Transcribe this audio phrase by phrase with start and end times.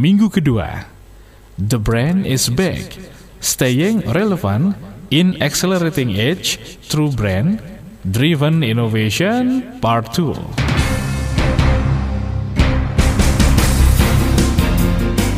[0.00, 0.88] minggu kedua.
[1.60, 2.96] The brand is back,
[3.44, 4.80] staying relevant
[5.12, 6.56] in accelerating age
[6.88, 7.60] through brand
[8.08, 10.32] driven innovation part 2.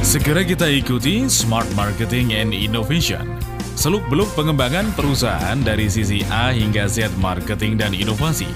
[0.07, 3.27] Segera kita ikuti Smart Marketing and Innovation.
[3.75, 8.47] Seluk-beluk pengembangan perusahaan dari sisi A hingga Z marketing dan inovasi.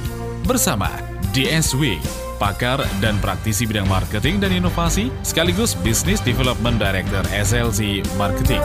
[0.45, 0.93] Bersama
[1.33, 1.97] DSW,
[2.37, 8.63] pakar dan praktisi bidang marketing dan inovasi, sekaligus Business Development Director SLC Marketing.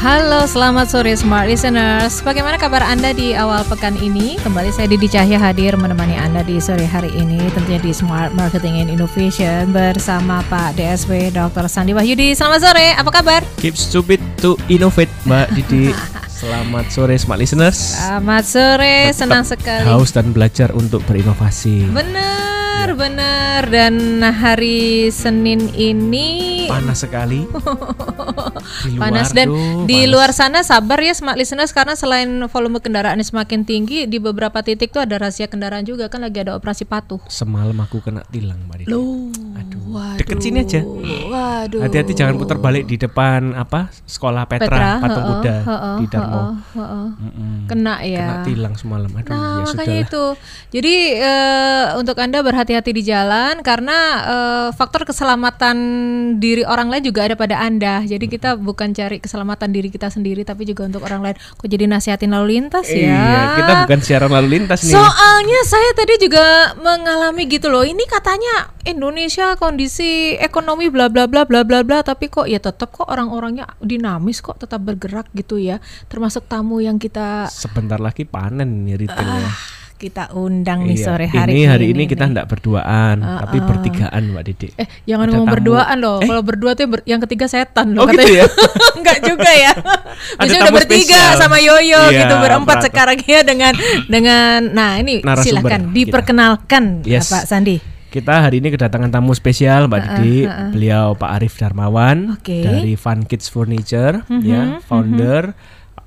[0.00, 2.24] Halo, selamat sore Smart Listeners.
[2.24, 4.40] Bagaimana kabar Anda di awal pekan ini?
[4.40, 8.80] Kembali saya Didi Cahya hadir menemani Anda di sore hari ini tentunya di Smart Marketing
[8.80, 11.68] and Innovation bersama Pak DSW Dr.
[11.68, 12.32] Sandi Wahyudi.
[12.32, 13.44] Selamat sore, apa kabar?
[13.60, 15.92] Keep stupid to innovate, Mbak Didi.
[16.40, 18.00] Selamat sore Smart Listeners.
[18.00, 19.84] Selamat sore, senang sekali.
[19.84, 21.92] Haus dan belajar untuk berinovasi.
[21.92, 22.49] Benar,
[23.00, 23.64] benar.
[23.72, 27.48] Dan hari Senin ini Panas sekali.
[28.80, 30.12] Di luar panas dan tuh, di panas.
[30.12, 34.94] luar sana sabar ya smart listeners karena selain volume kendaraannya semakin tinggi di beberapa titik
[34.94, 37.18] tuh ada rahasia kendaraan juga kan lagi ada operasi patuh.
[37.26, 38.92] Semalam aku kena tilang, Mbak Didi.
[38.92, 40.18] Loh, Aduh, waduh.
[40.22, 40.80] deket sini aja.
[40.84, 41.80] Waduh.
[41.82, 45.56] Hati-hati jangan putar balik di depan apa sekolah Petra, Petra, Patung Kuda
[45.98, 46.40] di Darmo.
[46.76, 47.54] Mm-mm.
[47.66, 48.18] Kena ya.
[48.22, 49.10] Kena tilang semalam.
[49.10, 50.24] Aduh, Nah, ya makanya itu.
[50.70, 55.76] Jadi eh, untuk Anda berhati-hati di jalan karena eh, faktor keselamatan
[56.38, 58.02] diri orang lain juga ada pada Anda.
[58.04, 61.36] Jadi kita bukan cari keselamatan diri kita sendiri tapi juga untuk orang lain.
[61.38, 63.10] Kok jadi nasihatin lalu lintas ya?
[63.10, 64.94] Iya, kita bukan siaran lalu lintas nih.
[64.94, 67.82] Soalnya saya tadi juga mengalami gitu loh.
[67.86, 72.92] Ini katanya Indonesia kondisi ekonomi bla bla bla bla bla bla tapi kok ya tetap
[72.92, 75.80] kok orang-orangnya dinamis kok tetap bergerak gitu ya.
[76.10, 79.79] Termasuk tamu yang kita Sebentar lagi panen nih retailnya.
[80.00, 82.30] Kita undang nih Iya, sore hari ini hari ini kita nih.
[82.32, 84.68] enggak berduaan, tapi bertigaan Mbak Didi.
[84.74, 85.54] Eh, jangan Ada ngomong tamu.
[85.54, 86.16] berduaan loh.
[86.16, 86.26] Eh?
[86.26, 88.48] Kalau berdua tuh yang ber- yang ketiga setan loh Oh, gitu ya?
[88.96, 89.72] Enggak juga ya.
[90.34, 91.36] Biasanya udah bertiga spesial.
[91.38, 92.86] sama Yoyo Iya, gitu berempat berat.
[92.88, 93.72] sekarang ya dengan
[94.06, 95.94] dengan nah ini Narasumber silahkan kita.
[95.94, 97.28] diperkenalkan Yes.
[97.28, 97.76] Pak Sandi.
[98.08, 102.58] Kita hari ini kedatangan tamu spesial Mbak Didi, beliau Pak Arif Darmawan Oke.
[102.58, 105.54] dari Fun Kids Furniture, ya, founder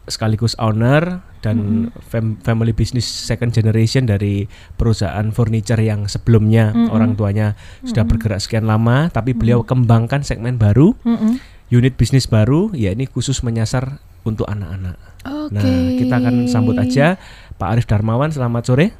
[0.04, 1.58] sekaligus owner dan
[2.02, 8.64] fam- family business second generation dari perusahaan furniture yang sebelumnya orang tuanya sudah bergerak sekian
[8.64, 11.44] lama, tapi beliau kembangkan segmen baru, Mm-mm.
[11.68, 14.96] unit bisnis baru, ya ini khusus menyasar untuk anak-anak.
[15.24, 15.52] Oke.
[15.54, 17.20] Nah, kita akan sambut aja
[17.54, 18.32] Pak Arif Darmawan.
[18.32, 18.96] Selamat sore.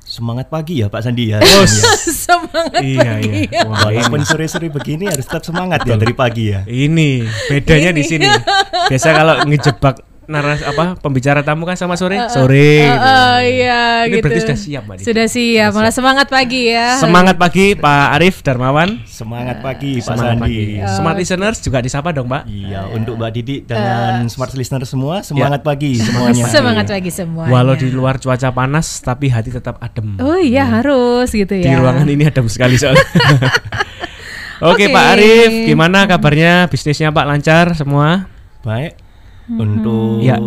[0.00, 1.38] Semangat pagi ya Pak Sandi ya.
[2.24, 3.30] Semangat Iya, pagi.
[3.46, 3.62] iya.
[3.62, 4.00] Wah, ini.
[4.00, 6.64] Walaupun sore-sore begini harus tetap semangat ya dari pagi ya.
[6.64, 8.26] Ini bedanya di sini.
[8.88, 12.86] Biasa kalau ngejebak naras apa pembicara tamu kan sama sore sore.
[12.86, 12.94] gitu.
[12.96, 14.22] Oh iya Ini gitu.
[14.22, 14.96] berarti sudah siap Mbak.
[15.02, 16.94] Sudah siap, malah semangat pagi ya.
[16.96, 19.02] Semangat pagi Pak Arif Darmawan.
[19.04, 20.78] Semangat pagi Pak Semangat pagi.
[20.78, 20.94] Sandi.
[20.94, 22.46] Smart listeners juga disapa dong Pak.
[22.46, 26.46] Iya, untuk Mbak Didi dan smart listener semua semangat pagi semuanya.
[26.46, 27.50] Semangat pagi semua.
[27.50, 30.14] Walau di luar cuaca panas tapi hati tetap adem.
[30.22, 31.66] Oh iya harus gitu ya.
[31.66, 33.02] Di ruangan ini adem sekali soalnya.
[34.60, 34.84] Oke Oke.
[34.92, 36.68] Pak Arif, gimana kabarnya?
[36.68, 38.28] Bisnisnya Pak lancar semua?
[38.60, 38.99] Baik.
[39.52, 40.38] Untuk Ya.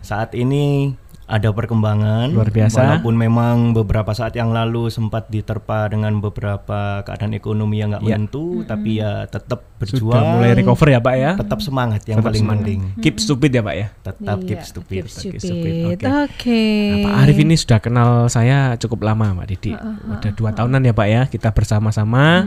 [0.00, 0.94] saat ini
[1.26, 2.78] ada perkembangan Luar biasa.
[2.78, 8.14] walaupun memang beberapa saat yang lalu sempat diterpa dengan beberapa keadaan ekonomi yang nggak Ya.
[8.14, 11.30] menentu tapi ya tetap berjuang Sudah mulai recover ya Pak ya?
[11.34, 13.86] tetap semangat yang Tetap paling penting Keep stupid ya Pak ya?
[13.98, 15.40] tetap Iya, keep stupid keep Keep stupid.
[15.42, 16.06] stupid, oke.
[16.30, 16.62] Oke.
[16.94, 19.72] Nah, Pak Arif ini sudah kenal saya cukup lama, Mbak Didi.
[20.06, 22.46] Udah dua tahunan ya Pak ya, kita bersama-sama.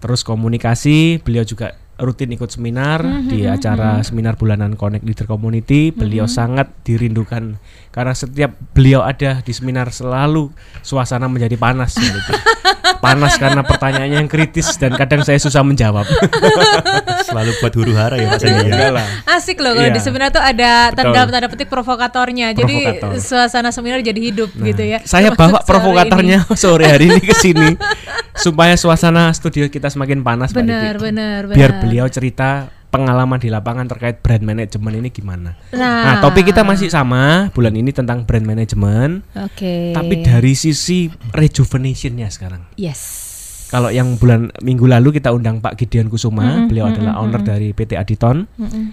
[0.00, 5.92] Terus komunikasi, beliau juga rutin ikut seminar di acara seminar bulanan Connect Leader Community.
[5.92, 7.60] Beliau sangat dirindukan
[7.92, 10.48] karena setiap beliau ada di seminar selalu
[10.80, 11.92] suasana menjadi panas.
[11.94, 12.32] Didi.
[13.04, 16.06] panas karena pertanyaannya yang kritis dan kadang saya susah menjawab.
[17.28, 18.90] selalu buat huru hara ya Pak Sandi ya.
[18.94, 19.06] Lah.
[19.26, 19.96] Asik loh kalau Iya.
[19.96, 22.54] di seminar tuh ada tanda tanda petik provokatornya.
[22.54, 23.18] Jadi Provokator.
[23.18, 25.02] suasana seminar jadi hidup gitu ya.
[25.02, 27.74] Saya bawa provokatornya sore hari ini ke sini
[28.38, 31.50] supaya suasana studio kita semakin panas, benar, benar.
[31.52, 35.56] Biar beliau cerita pengalaman di lapangan terkait brand management ini gimana.
[35.72, 39.96] Nah, Nah, topik kita masih sama bulan ini tentang brand management, Oke.
[39.96, 42.68] tapi dari sisi rejuvenationnya sekarang.
[42.76, 43.31] yes.
[43.72, 47.96] Kalau yang bulan minggu lalu kita undang Pak Gideon Kusuma, beliau adalah owner dari PT
[47.96, 48.44] Aditon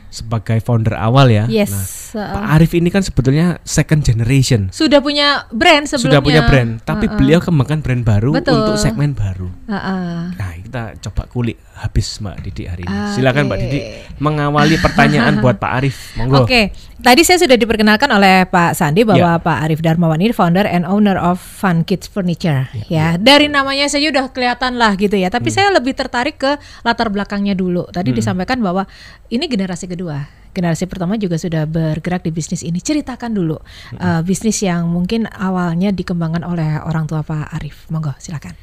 [0.08, 1.52] sebagai founder awal ya.
[1.52, 2.16] Yes.
[2.16, 4.72] Nah, uh, Pak Arif ini kan sebetulnya second generation.
[4.72, 6.16] sudah punya brand sebelumnya.
[6.16, 8.56] Sudah punya brand, tapi beliau kembangkan brand baru Betul.
[8.56, 9.52] untuk segmen baru.
[9.68, 10.32] Uh-uh.
[10.32, 12.92] Nah, kita coba kulik habis Mbak Didi hari ini.
[12.96, 13.12] Oke.
[13.20, 13.80] Silakan Mbak Didi
[14.20, 16.16] mengawali pertanyaan buat Pak Arif.
[16.16, 16.48] Monggo.
[16.48, 20.84] Oke, tadi saya sudah diperkenalkan oleh Pak Sandi bahwa Pak Arif Darmawan ini founder and
[20.88, 22.68] owner of Fun Kids Furniture.
[22.88, 25.32] Ya, dari namanya saja udah kelihatan lah gitu ya.
[25.32, 27.88] Tapi saya lebih tertarik ke latar belakangnya dulu.
[27.90, 28.86] Tadi disampaikan bahwa
[29.32, 30.28] ini generasi kedua.
[30.50, 32.82] Generasi pertama juga sudah bergerak di bisnis ini.
[32.82, 33.62] Ceritakan dulu
[34.02, 37.86] uh, bisnis yang mungkin awalnya dikembangkan oleh orang tua Pak Arif.
[37.94, 38.58] Monggo, silakan.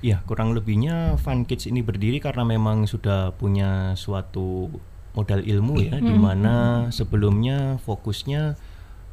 [0.00, 4.72] Ya, kurang lebihnya Fun Kids ini berdiri karena memang sudah punya suatu
[5.12, 8.56] modal ilmu ya, di mana sebelumnya fokusnya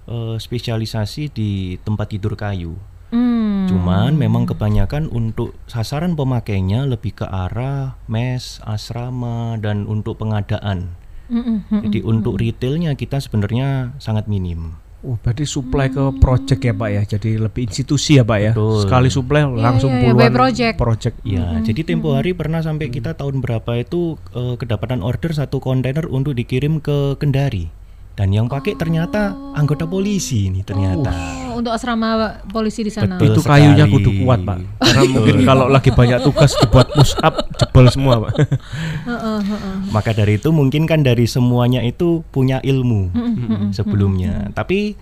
[0.08, 2.80] eh, spesialisasi di tempat tidur kayu.
[3.12, 3.68] Hmm.
[3.72, 10.96] Cuman memang kebanyakan untuk sasaran pemakainya lebih ke arah mes, asrama, dan untuk pengadaan.
[11.28, 11.82] Mm-mm, mm-mm.
[11.88, 14.80] Jadi untuk retailnya kita sebenarnya sangat minim.
[15.06, 17.02] Oh, berarti supply ke project ya Pak ya.
[17.06, 18.52] Jadi lebih institusi ya Pak ya.
[18.58, 18.82] Betul.
[18.82, 20.76] Sekali supply langsung iya, iya, puluhan by project.
[20.82, 21.16] project.
[21.22, 26.10] Ya, jadi tempo hari pernah sampai kita tahun berapa itu eh, kedapatan order satu kontainer
[26.10, 27.70] untuk dikirim ke Kendari.
[28.18, 31.14] Dan yang pakai ternyata anggota polisi ini ternyata.
[31.54, 33.22] Oh, untuk asrama polisi di sana.
[33.22, 33.38] Betul.
[33.38, 34.58] Itu kayunya kudu kuat Pak.
[34.82, 38.34] Karena mungkin kalau lagi banyak tugas dibuat push up jebol semua Pak.
[39.06, 39.76] Heeh, heeh.
[39.94, 43.14] Maka dari itu mungkin kan dari semuanya itu punya ilmu
[43.70, 44.50] sebelumnya.
[44.50, 44.98] Tapi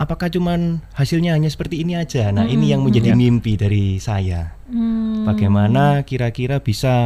[0.00, 2.32] apakah cuman hasilnya hanya seperti ini aja?
[2.32, 4.56] Nah, ini yang menjadi mimpi dari saya.
[4.64, 5.28] Hmm.
[5.28, 7.04] Bagaimana kira-kira bisa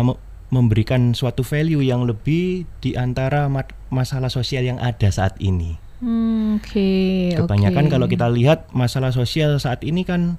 [0.49, 3.49] memberikan suatu value yang lebih di antara
[3.89, 5.77] masalah sosial yang ada saat ini.
[5.99, 7.33] Hmm, Oke.
[7.33, 7.93] Kebanyakan oke.
[7.93, 10.37] kalau kita lihat masalah sosial saat ini kan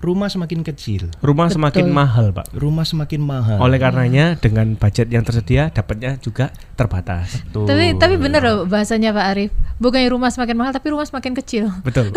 [0.00, 2.52] rumah semakin kecil, Rumah semakin mahal Pak.
[2.56, 3.60] rumah semakin mahal.
[3.60, 7.44] Oleh karenanya dengan budget yang tersedia dapatnya juga terbatas.
[7.52, 9.52] Tapi tapi bener loh bahasanya Pak Arif.
[9.80, 11.72] Bukannya rumah semakin mahal tapi rumah semakin kecil.
[11.80, 12.12] Betul.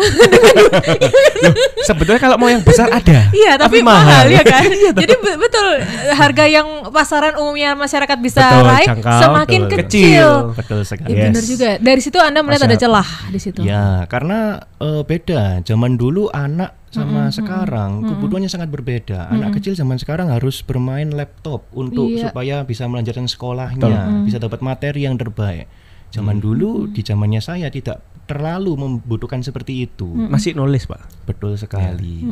[1.44, 3.32] Loh, sebetulnya kalau mau yang besar ada.
[3.32, 4.26] Iya, tapi, mahal, mahal.
[4.28, 4.68] ya kan?
[5.00, 5.68] Jadi be- betul
[6.12, 9.76] harga yang pasaran umumnya masyarakat bisa Betul, raih jangkau, semakin betul.
[9.80, 10.28] kecil.
[10.52, 11.08] Betul sekali.
[11.10, 11.48] Iya benar Yes.
[11.48, 11.70] juga.
[11.80, 13.60] Dari situ Anda melihat ada Masa- celah di situ.
[13.64, 14.38] Ya, karena
[14.78, 15.42] eh, beda.
[15.64, 19.26] Zaman dulu anak sama sekarang kebutuhannya sangat berbeda.
[19.26, 22.28] Anak kecil zaman sekarang harus bermain laptop untuk Iya.
[22.28, 25.66] supaya bisa melanjutkan sekolahnya, bisa dapat materi yang terbaik.
[26.14, 30.06] Zaman dulu di zamannya saya tidak terlalu membutuhkan seperti itu.
[30.06, 31.26] Masih nulis Pak.
[31.26, 32.22] Betul sekali.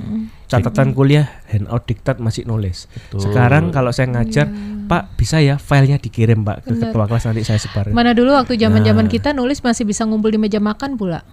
[0.47, 2.87] Catatan kuliah handout diktat masih nulis.
[2.89, 3.21] Betul.
[3.23, 4.47] Sekarang kalau saya ngajar,
[4.83, 7.91] Pak bisa ya filenya dikirim Pak ke ketua kelas nanti saya sebar.
[7.91, 9.11] Mana dulu waktu zaman-zaman Nah.
[9.11, 11.27] kita nulis masih bisa ngumpul di meja makan pula.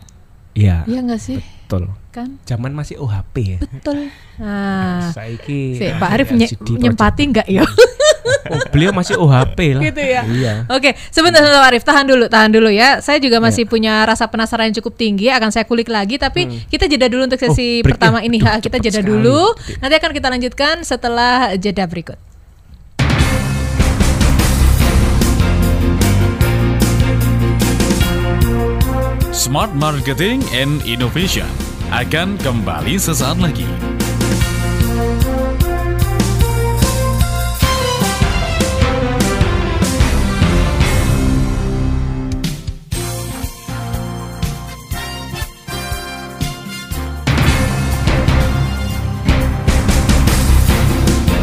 [0.52, 1.38] Iya, Iya nggak sih?
[1.38, 1.94] betul.
[2.10, 2.42] Kan?
[2.44, 3.60] Zaman masih OHP ya.
[3.62, 4.10] Betul.
[4.42, 7.62] Nah, Saiki si Pak Arif nye- nyempati nggak ya?
[8.50, 9.84] Oh, beliau masih OHP lah.
[9.86, 10.22] gitu ya.
[10.26, 10.54] Iya.
[10.70, 12.98] Oke, sebentar sebentar Pak Arif, tahan dulu, tahan dulu ya.
[13.00, 16.18] Saya juga masih punya rasa penasaran yang cukup tinggi, akan saya kulik lagi.
[16.18, 18.42] Tapi kita jeda dulu untuk sesi Oh, pertama ini.
[18.42, 19.10] Aduh, kita jeda sekali.
[19.10, 19.54] dulu.
[19.80, 22.18] Nanti akan kita lanjutkan setelah jeda berikut.
[29.30, 31.48] Smart Marketing and Innovation
[31.90, 33.66] akan kembali sesaat lagi.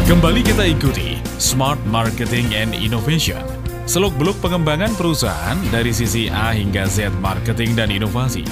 [0.07, 3.43] Kembali kita ikuti Smart Marketing and Innovation.
[3.83, 8.47] Seluk-beluk pengembangan perusahaan dari sisi A hingga Z marketing dan inovasi.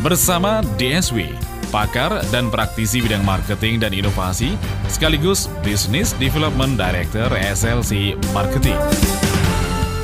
[0.00, 1.28] Bersama DSW,
[1.68, 4.56] pakar dan praktisi bidang marketing dan inovasi,
[4.88, 8.80] sekaligus Business Development Director SLC Marketing.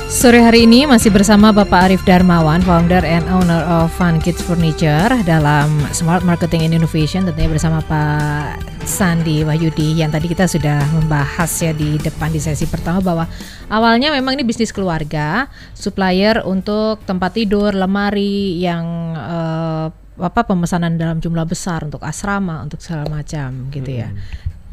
[0.05, 5.09] Sore hari ini masih bersama Bapak Arif Darmawan, founder and owner of Fun Kids Furniture
[5.25, 11.49] dalam Smart Marketing and Innovation tentunya bersama Pak Sandi Wahyudi yang tadi kita sudah membahas
[11.61, 13.25] ya di depan di sesi pertama bahwa
[13.69, 15.45] awalnya memang ini bisnis keluarga,
[15.77, 19.87] supplier untuk tempat tidur, lemari yang eh,
[20.21, 24.09] apa pemesanan dalam jumlah besar untuk asrama, untuk segala macam gitu ya.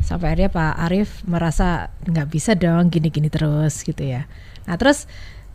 [0.00, 4.25] Sampai akhirnya Pak Arif merasa nggak bisa dong gini-gini terus gitu ya.
[4.65, 5.05] Nah terus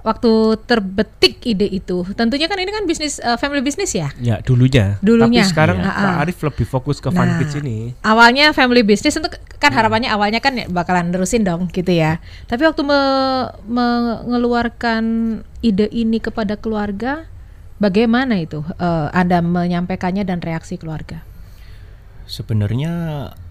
[0.04, 0.32] waktu
[0.68, 4.12] terbetik ide itu, tentunya kan ini kan bisnis eh, family business ya.
[4.20, 5.00] Ya dulunya.
[5.00, 5.44] Dulunya.
[5.44, 5.92] Tapi sekarang Iya.
[5.92, 7.96] Pak Arif lebih fokus ke Fun Kids ini.
[8.04, 12.20] Awalnya family business untuk kan harapannya awalnya kan ya bakalan nerusin dong gitu ya.
[12.46, 15.04] Tapi waktu me- mengeluarkan
[15.64, 17.24] ide ini kepada keluarga,
[17.80, 21.24] bagaimana itu eh, Anda menyampaikannya dan reaksi keluarga?
[22.24, 22.94] Sebenarnya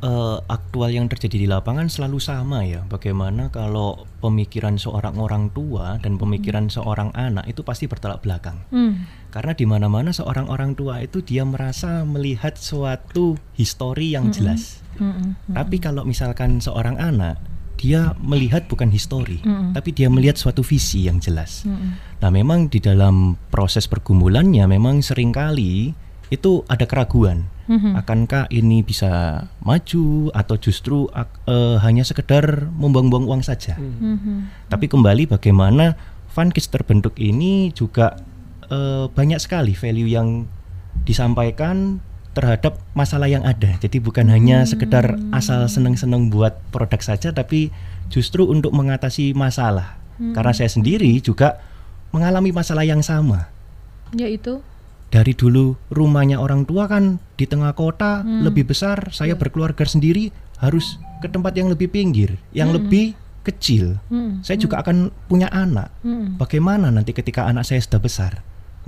[0.03, 2.83] eh, aktual yang terjadi di lapangan selalu sama ya.
[2.89, 8.63] Bagaimana kalau pemikiran seorang orang tua dan pemikiran seorang anak itu pasti bertolak belakang.
[8.73, 9.05] Hmm.
[9.33, 14.85] Karena di mana-mana seorang orang tua itu dia merasa melihat suatu histori yang jelas.
[15.01, 15.57] Mm-mm.
[15.57, 17.41] Tapi kalau misalkan seorang anak
[17.81, 19.73] dia melihat bukan histori, Mm-mm.
[19.75, 21.65] tapi dia melihat suatu visi yang jelas.
[21.65, 21.99] Mm-mm.
[22.23, 25.97] Nah, memang di dalam proses pergumulannya memang sering kali
[26.31, 27.49] itu ada keraguan.
[27.73, 27.97] Mhm.
[27.97, 33.81] Akankah ini bisa maju atau justru eh, hanya sekedar membuang-buang uang saja?
[33.81, 34.69] Mhm.
[34.69, 35.97] Tapi kembali bagaimana
[36.33, 38.21] Funkids terbentuk ini juga
[38.69, 40.45] eh, banyak sekali value yang
[41.09, 43.77] disampaikan terhadap masalah yang ada.
[43.77, 47.69] Jadi bukan hanya sekedar asal seneng-seneng buat produk saja, tapi
[48.09, 50.01] justru untuk mengatasi masalah.
[50.33, 51.59] Karena saya sendiri juga
[52.15, 53.53] mengalami masalah yang sama.
[54.17, 54.65] Yaitu
[55.13, 60.97] Dari dulu rumahnya orang tua kan di tengah kota lebih besar, saya berkeluarga sendiri harus
[61.21, 63.13] ke tempat yang lebih pinggir, yang lebih
[63.45, 64.01] kecil.
[64.09, 64.41] Hmm.
[64.41, 65.93] Saya juga akan punya anak.
[66.01, 66.41] Hmm.
[66.41, 68.33] Bagaimana nanti ketika anak saya sudah besar?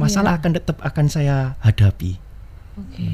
[0.00, 2.16] Masalah akan tetap akan saya hadapi.
[2.80, 3.06] Oke.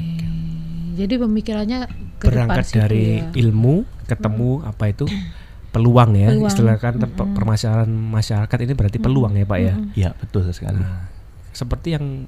[0.97, 1.79] Jadi pemikirannya
[2.17, 3.29] ke depan berangkat dari ya.
[3.43, 5.05] ilmu ketemu apa itu
[5.73, 6.51] peluang ya Peluang.
[6.51, 10.81] istilah kan ter- permasalahan masyarakat ini berarti peluang ya pak ya Ya, betul sekali.
[10.81, 11.07] Nah,
[11.55, 12.25] seperti yang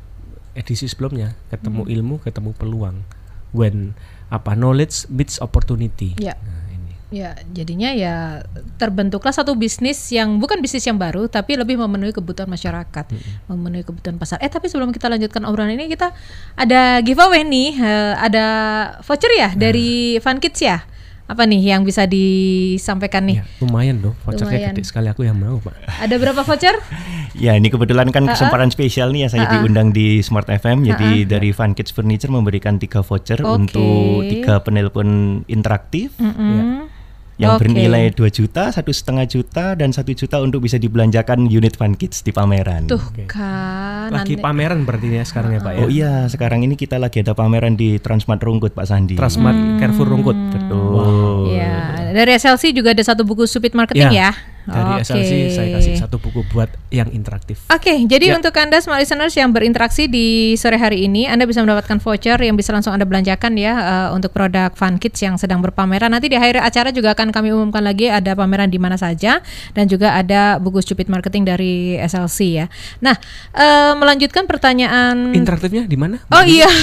[0.54, 1.94] edisi sebelumnya ketemu Hmm.
[1.94, 2.98] ilmu ketemu peluang
[3.52, 3.94] when
[4.28, 6.34] apa knowledge meets opportunity Ya.
[6.36, 8.42] nah, ini Ya, jadinya ya
[8.78, 13.06] terbentuklah satu bisnis yang bukan bisnis yang baru, tapi lebih memenuhi kebutuhan masyarakat,
[13.46, 14.42] memenuhi kebutuhan pasar.
[14.42, 16.10] Eh, tapi sebelum kita lanjutkan obrolan ini, kita
[16.58, 18.46] ada giveaway nih, eh, ada
[19.06, 20.82] voucher ya dari Fun Kids ya.
[21.24, 23.40] Apa nih yang bisa disampaikan nih?
[23.40, 24.76] ya, lumayan loh vouchernya Lumayan.
[24.76, 25.72] gede sekali aku yang mau pak
[26.04, 26.76] Ada berapa voucher?
[27.34, 30.86] Ya, ini kebetulan kan kesempatan spesial nih ya saya diundang di Smart FM.
[30.86, 33.50] Jadi dari Fun Kids Furniture memberikan tiga voucher Oke.
[33.50, 36.93] untuk tiga penelpon interaktif Mm-mm.
[37.36, 37.66] Yang Oke.
[37.66, 42.22] bernilai 2 juta, satu setengah juta, dan satu juta untuk bisa dibelanjakan unit Fun Kids
[42.22, 42.86] di pameran.
[42.86, 44.14] Tuh kan.
[44.14, 47.26] lagi nanti- pameran berarti ya sekarang ya pak ya Oh iya, sekarang ini kita lagi
[47.26, 49.18] ada pameran di Transmart Rungkut Pak Sandi.
[49.18, 51.58] Transmart Carrefour Rungkut Betul.
[51.58, 54.32] Ya, dari SLC juga ada satu buku Supit Marketing ya.
[54.64, 55.04] Dari Oke.
[55.04, 58.40] SLC saya kasih satu buku buat yang interaktif Oke, jadi Ya.
[58.40, 62.56] untuk Anda smart listeners yang berinteraksi di sore hari ini, Anda bisa mendapatkan voucher yang
[62.56, 66.08] bisa langsung Anda belanjakan ya eh, untuk produk Fun Kids yang sedang berpameran.
[66.08, 69.44] Nanti di akhir acara juga akan kami umumkan lagi ada pameran di mana saja
[69.76, 72.66] dan juga ada buku Stupid Marketing dari SLC ya.
[73.04, 73.18] Nah,
[73.52, 76.70] eh, melanjutkan pertanyaan interaktifnya di mana Oh iya.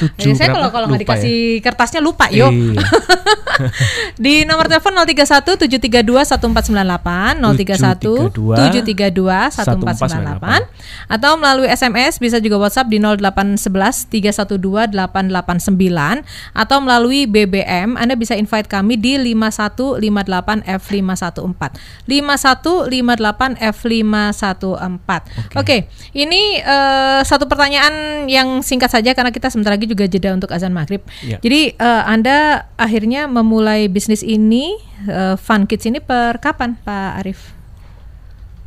[0.00, 1.04] Tujuh Jadi saya kalau kalau nggak ya.
[1.04, 2.48] dikasih kertasnya lupa yo.
[2.48, 2.80] Iya.
[4.24, 6.24] di nomor telepon 031 732
[6.70, 16.22] 1498 031 732 1498 atau melalui SMS bisa juga WhatsApp di 0811 312 889
[16.54, 21.74] atau melalui BBM Anda bisa invite kami di 5158 F514
[22.06, 25.90] 5158 F514 Oke.
[26.14, 30.70] Ini eh, satu pertanyaan yang singkat saja karena kita sebentar lagi juga jeda untuk azan
[30.70, 31.02] maghrib.
[31.26, 31.42] Ya.
[31.42, 37.56] jadi eh, Anda akhirnya memulai bisnis ini eh, Fun Kids ini per kapan Pak Arif?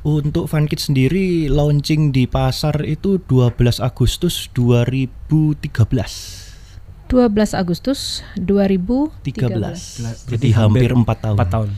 [0.04, 5.64] Untuk Fun Kids sendiri launching di pasar itu 12 Agustus 2013.
[7.08, 9.22] 12 Agustus 2013.
[9.24, 10.34] 13.
[10.34, 11.36] Jadi hampir 4 tahun.
[11.38, 11.70] Empat tahun.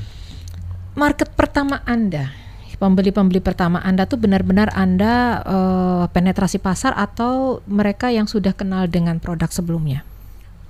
[0.95, 2.31] Market pertama Anda,
[2.79, 9.19] pembeli-pembeli pertama Anda tuh benar-benar Anda eh, penetrasi pasar atau mereka yang sudah kenal dengan
[9.19, 10.07] produk sebelumnya?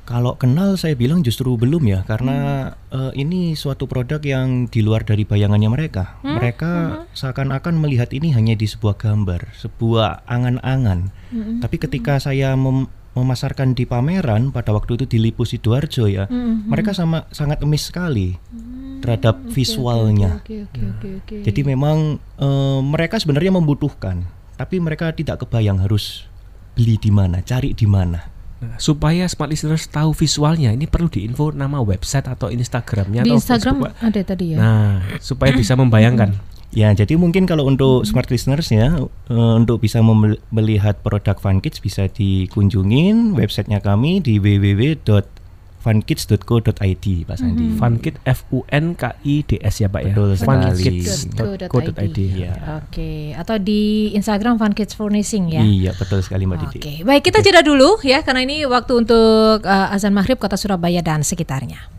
[0.06, 5.02] Kalau kenal saya bilang justru belum ya karena eh, ini suatu produk yang di luar
[5.02, 6.22] dari bayangannya mereka.
[6.22, 6.72] Mereka
[7.18, 11.10] seakan-akan melihat ini hanya di sebuah gambar, sebuah angan-angan.
[11.58, 12.86] Tapi ketika saya mem-
[13.18, 16.30] memasarkan di pameran pada waktu itu di Lipo Sidoarjo ya,
[16.70, 18.38] mereka sama sangat emis sekali
[19.02, 20.38] terhadap visualnya.
[20.38, 21.36] Oke oke oke oke.
[21.42, 24.22] Jadi memang eh, mereka sebenarnya membutuhkan,
[24.54, 26.30] tapi mereka tidak kebayang harus
[26.76, 28.35] beli di mana, cari di mana.
[28.56, 33.38] Nah, supaya smart listeners tahu visualnya, ini perlu diinfo nama website atau Instagramnya di atau
[33.38, 34.58] Instagram Facebook, ada tadi ya.
[34.58, 36.32] Nah, supaya bisa membayangkan.
[36.76, 40.04] Ya, jadi mungkin kalau untuk smart listeners ya, eh, untuk bisa
[40.52, 44.44] melihat produk Fun Kids bisa dikunjungin websitenya kami di
[45.86, 47.66] www.funkids.co.id Pak Sandi.
[47.78, 50.14] Funkit F U N K I D S ya Pak ya.
[50.18, 50.66] Betul sekali.
[50.74, 52.20] Funkids.co.id.
[52.34, 52.54] Ya.
[52.82, 55.62] Oke, atau di Instagram Fun Kids Furnishing ya.
[55.62, 56.94] Iya, betul sekali Mbak Oke, Didi.
[57.06, 61.22] baik kita jeda dulu ya karena ini waktu untuk uh, azan maghrib kota Surabaya dan
[61.22, 61.94] sekitarnya.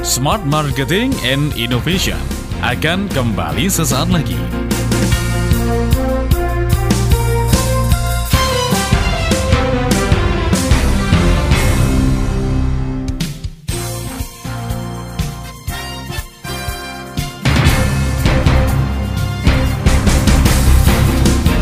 [0.00, 2.18] Smart Marketing and Innovation
[2.60, 4.59] akan kembali sesaat lagi.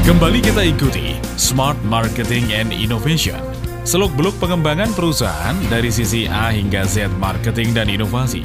[0.09, 3.37] Kembali kita ikuti Smart Marketing and Innovation.
[3.85, 8.41] seluk-beluk pengembangan perusahaan dari sisi A hingga Z marketing dan inovasi.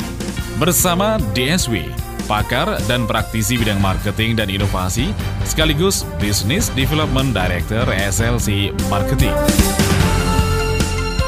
[0.60, 1.88] Bersama DSW,
[2.28, 5.16] pakar dan praktisi bidang marketing dan inovasi,
[5.48, 9.32] sekaligus Business Development Director SLC Marketing.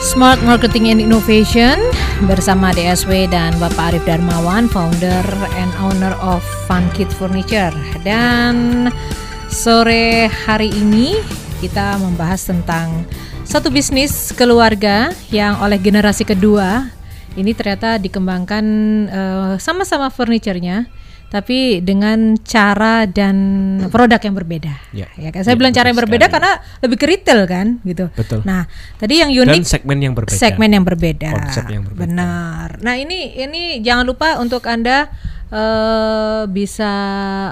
[0.03, 1.79] Smart Marketing and Innovation
[2.27, 5.23] bersama DSW dan Bapak Arif Darmawan, founder
[5.55, 7.71] and owner of Fun Kid Furniture.
[8.03, 8.91] Dan
[9.55, 11.15] sore hari ini
[11.63, 13.07] kita membahas tentang
[13.47, 16.91] satu bisnis keluarga yang oleh generasi kedua
[17.39, 18.65] ini ternyata dikembangkan
[19.07, 20.91] uh, sama-sama furniturnya
[21.29, 23.35] tapi dengan cara dan
[23.89, 24.73] produk yang berbeda.
[24.93, 25.41] Ya, ya kan?
[25.43, 26.35] Saya ya, bilang cara yang berbeda sekali.
[26.37, 26.51] karena
[26.85, 28.05] lebih ke retail kan, gitu.
[28.13, 28.39] Betul.
[28.45, 28.69] Nah,
[29.01, 30.37] tadi yang unik dan segmen yang berbeda.
[30.37, 31.29] Segmen yang berbeda.
[31.33, 32.01] Konsep yang berbeda.
[32.05, 32.69] Benar.
[32.79, 35.09] Nah, ini ini jangan lupa untuk Anda
[35.49, 36.91] uh, bisa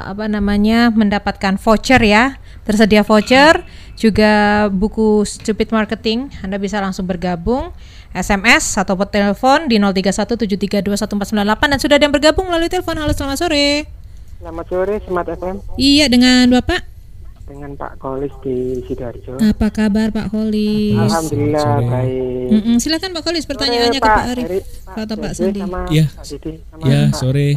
[0.06, 2.38] apa namanya mendapatkan voucher ya.
[2.64, 3.68] Tersedia voucher,
[4.00, 6.32] juga buku Stupid Marketing.
[6.40, 7.76] Anda bisa langsung bergabung
[8.14, 11.34] SMS atau telepon di 0317321498
[11.74, 13.02] dan sudah ada yang bergabung melalui telepon.
[13.02, 13.90] Halo selamat sore.
[14.38, 15.56] Selamat sore Smart FM.
[15.82, 16.93] Iya dengan Bapak
[17.44, 19.36] dengan Pak Kolis di Sidoarjo.
[19.44, 20.96] Apa kabar Pak Kolis?
[20.96, 22.48] Alhamdulillah baik.
[22.50, 22.76] Mm -mm.
[22.80, 24.48] Silakan Pak Kolis pertanyaannya sore, ke Pak Arif
[24.88, 25.62] Pak atau Pak Sandi.
[25.92, 26.06] Iya.
[26.88, 27.48] Ya sore.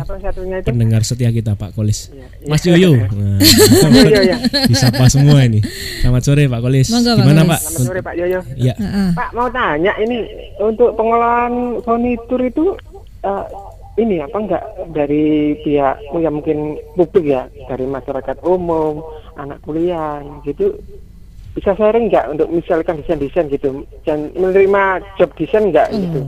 [0.67, 2.11] Pendengar setia kita Pak Kolis.
[2.11, 2.49] Ya, ya.
[2.51, 2.93] Mas Yoyo.
[3.17, 4.39] Nah, Yoyo ya.
[4.67, 5.63] Bisa pas semua ini.
[6.03, 6.89] Selamat sore Pak Kolis.
[6.91, 7.61] Monggo, Gimana Pak?
[7.63, 8.41] Selamat sore Pak Yoyo.
[8.59, 8.75] Ya.
[9.15, 10.27] Pak mau tanya ini
[10.59, 12.75] untuk pengelolaan furnitur itu
[13.23, 13.45] uh,
[13.97, 19.01] ini apa enggak dari pihak ya mungkin publik ya dari masyarakat umum
[19.41, 20.77] anak kuliah gitu
[21.57, 26.01] bisa sharing enggak untuk misalkan desain-desain gitu dan menerima job desain enggak hmm.
[26.05, 26.21] gitu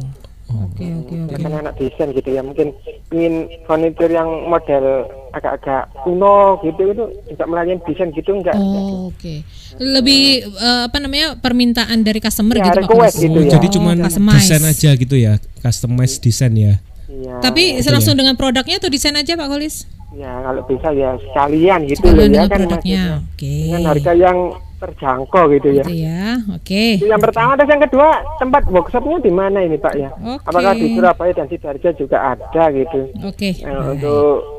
[0.48, 1.34] Oke oke oke.
[1.44, 2.72] Kan anak desain gitu ya mungkin
[3.12, 5.04] ingin furniture yang model
[5.36, 8.56] agak-agak kuno gitu itu juga melayani desain gitu enggak?
[8.56, 9.20] Oh, oke.
[9.20, 9.44] Okay.
[9.76, 13.12] Lebih uh, apa namanya permintaan dari customer ya, gitu Pak.
[13.12, 13.52] Gitu oh, ya.
[13.60, 16.80] Jadi cuma desain aja gitu ya, customize desain ya.
[17.42, 18.20] Tapi langsung ya.
[18.24, 19.86] dengan produknya atau desain aja Pak Kolis?
[20.16, 23.02] Ya kalau bisa ya sekalian gitu sekalian ya kan produknya.
[23.20, 23.36] Oke.
[23.36, 23.62] Okay.
[23.68, 24.38] Dengan harga yang
[24.78, 25.84] terjangkau gitu ya.
[25.84, 26.24] Gitu ya.
[26.54, 26.62] Oke.
[26.64, 26.90] Okay.
[27.04, 28.08] Yang pertama terus yang kedua
[28.40, 30.10] tempat workshopnya di mana ini Pak ya?
[30.16, 30.48] Okay.
[30.48, 33.00] Apakah di Surabaya dan Sidoarjo juga ada gitu?
[33.20, 33.52] Oke.
[33.52, 33.52] Okay.
[33.68, 34.58] Nah, untuk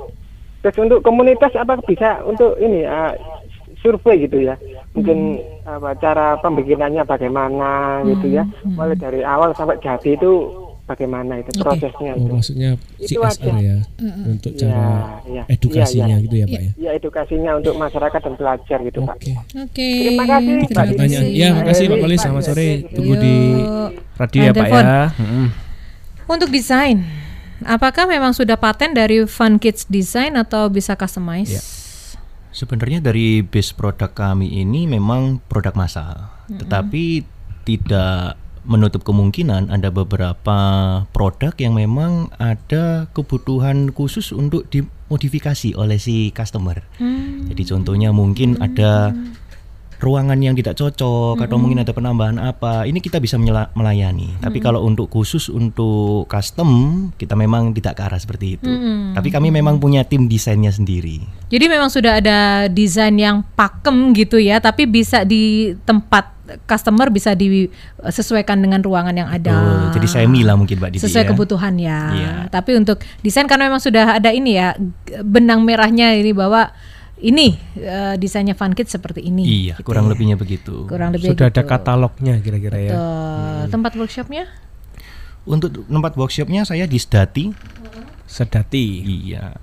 [0.59, 3.15] terus untuk komunitas apa bisa untuk ini uh,
[3.79, 4.59] survei gitu ya
[4.91, 5.71] mungkin hmm.
[5.79, 8.75] apa cara pembikinannya bagaimana gitu ya hmm.
[8.75, 10.31] mulai dari awal sampai jadi itu
[10.89, 11.61] bagaimana itu okay.
[11.61, 12.33] prosesnya oh, itu.
[12.33, 13.61] maksudnya itu CSR aja.
[13.61, 14.89] ya uh, untuk iya, cara ya,
[15.29, 16.25] ya, edukasinya ya, ya.
[16.25, 16.71] gitu ya Pak ya.
[16.73, 19.15] Ya edukasinya untuk masyarakat dan pelajar gitu Pak.
[19.21, 19.33] Oke.
[19.69, 19.97] Okay.
[20.09, 20.85] Terima kasih Pak.
[20.89, 21.25] Pertanyaan.
[21.29, 22.19] Ya, makasih Pak Polis.
[22.19, 22.69] Selamat sore.
[22.89, 23.35] Tunggu di
[24.17, 25.01] radio ya Pak ya.
[26.29, 27.05] Untuk desain,
[27.65, 31.53] apakah memang sudah paten dari Fun Kids Design atau bisa customize?
[31.53, 31.61] Ya.
[32.49, 36.59] Sebenarnya dari base produk kami ini memang produk massal, mm -hmm.
[36.65, 37.03] tetapi
[37.65, 40.57] tidak menutup kemungkinan ada beberapa
[41.11, 46.83] produk yang memang ada kebutuhan khusus untuk dimodifikasi oleh si customer.
[46.97, 47.47] Hmm.
[47.51, 48.65] Jadi contohnya mungkin hmm.
[48.65, 49.13] ada
[49.99, 51.45] ruangan yang tidak cocok hmm.
[51.45, 53.35] atau mungkin ada penambahan apa, ini kita bisa
[53.75, 54.39] melayani.
[54.39, 54.41] Hmm.
[54.47, 58.71] Tapi kalau untuk khusus untuk custom, kita memang tidak ke arah seperti itu.
[58.71, 59.11] Hmm.
[59.13, 61.19] Tapi kami memang punya tim desainnya sendiri.
[61.51, 67.37] Jadi memang sudah ada desain yang pakem gitu ya, tapi bisa di tempat customer bisa
[67.37, 69.53] disesuaikan dengan ruangan yang ada.
[69.53, 71.29] Oh, jadi semi lah mungkin Mbak Didi Sesuai ya.
[71.29, 71.99] kebutuhan ya.
[72.15, 72.39] Yeah.
[72.49, 74.73] Tapi untuk desain karena memang sudah ada ini ya
[75.21, 76.73] benang merahnya ini bahwa
[77.19, 79.43] ini uh, desainnya Fun Kids seperti ini.
[79.43, 80.15] Iya, gitu kurang ya.
[80.15, 80.87] lebihnya begitu.
[80.87, 81.59] Kurang lebih sudah gitu.
[81.59, 82.93] ada katalognya kira-kira ya.
[82.95, 83.67] Hmm.
[83.67, 84.47] Tempat workshopnya?
[85.43, 87.51] Untuk tempat workshopnya saya di Sedati.
[88.23, 88.85] Sedati.
[89.03, 89.59] Iya.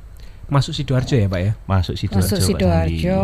[0.47, 1.53] Masuk sidoarjo ya pak ya?
[1.67, 2.23] Masuk sidoarjo.
[2.23, 3.23] Masuk sidoarjo.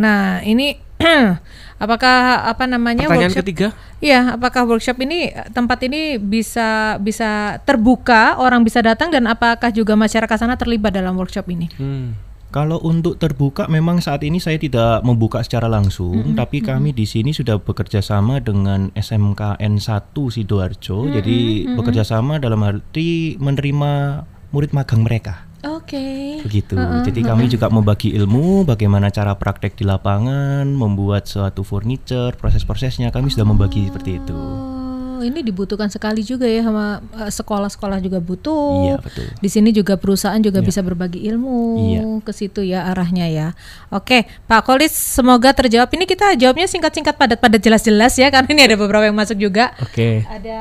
[0.00, 0.85] Nah ini
[1.84, 3.44] apakah apa namanya Pertanyaan workshop?
[3.44, 3.68] ketiga?
[4.00, 9.96] Iya, apakah workshop ini tempat ini bisa bisa terbuka orang bisa datang dan apakah juga
[9.96, 11.68] masyarakat sana terlibat dalam workshop ini?
[11.76, 12.16] Hmm.
[12.54, 16.38] Kalau untuk terbuka memang saat ini saya tidak membuka secara langsung, mm -hmm.
[16.38, 20.96] tapi kami di sini sudah bekerja sama dengan SMKN 1 Sidoarjo.
[20.96, 21.16] Mm -hmm.
[21.20, 21.76] Jadi mm -hmm.
[21.76, 25.45] bekerja sama dalam arti menerima murid magang mereka.
[25.64, 25.96] Oke.
[25.96, 26.24] Okay.
[26.44, 26.74] Begitu.
[26.76, 27.30] Uh -uh, Jadi uh -uh.
[27.32, 33.48] kami juga membagi ilmu bagaimana cara praktek di lapangan, membuat suatu furniture, proses-prosesnya kami sudah
[33.48, 33.86] membagi oh.
[33.88, 34.36] seperti itu.
[34.36, 38.92] Oh, ini dibutuhkan sekali juga ya sama eh, sekolah-sekolah juga butuh.
[38.92, 39.26] Iya, betul.
[39.40, 40.66] Di sini juga perusahaan juga iya.
[40.68, 42.02] bisa berbagi ilmu iya.
[42.20, 43.48] ke situ ya arahnya ya.
[43.88, 45.88] Oke, Pak Kolis semoga terjawab.
[45.88, 49.72] Ini kita jawabnya singkat-singkat padat-padat jelas-jelas ya karena ini ada beberapa yang masuk juga.
[49.80, 50.20] Oke.
[50.28, 50.60] Ada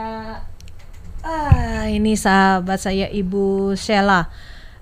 [1.26, 4.30] Ah, ini sahabat saya Ibu Sheila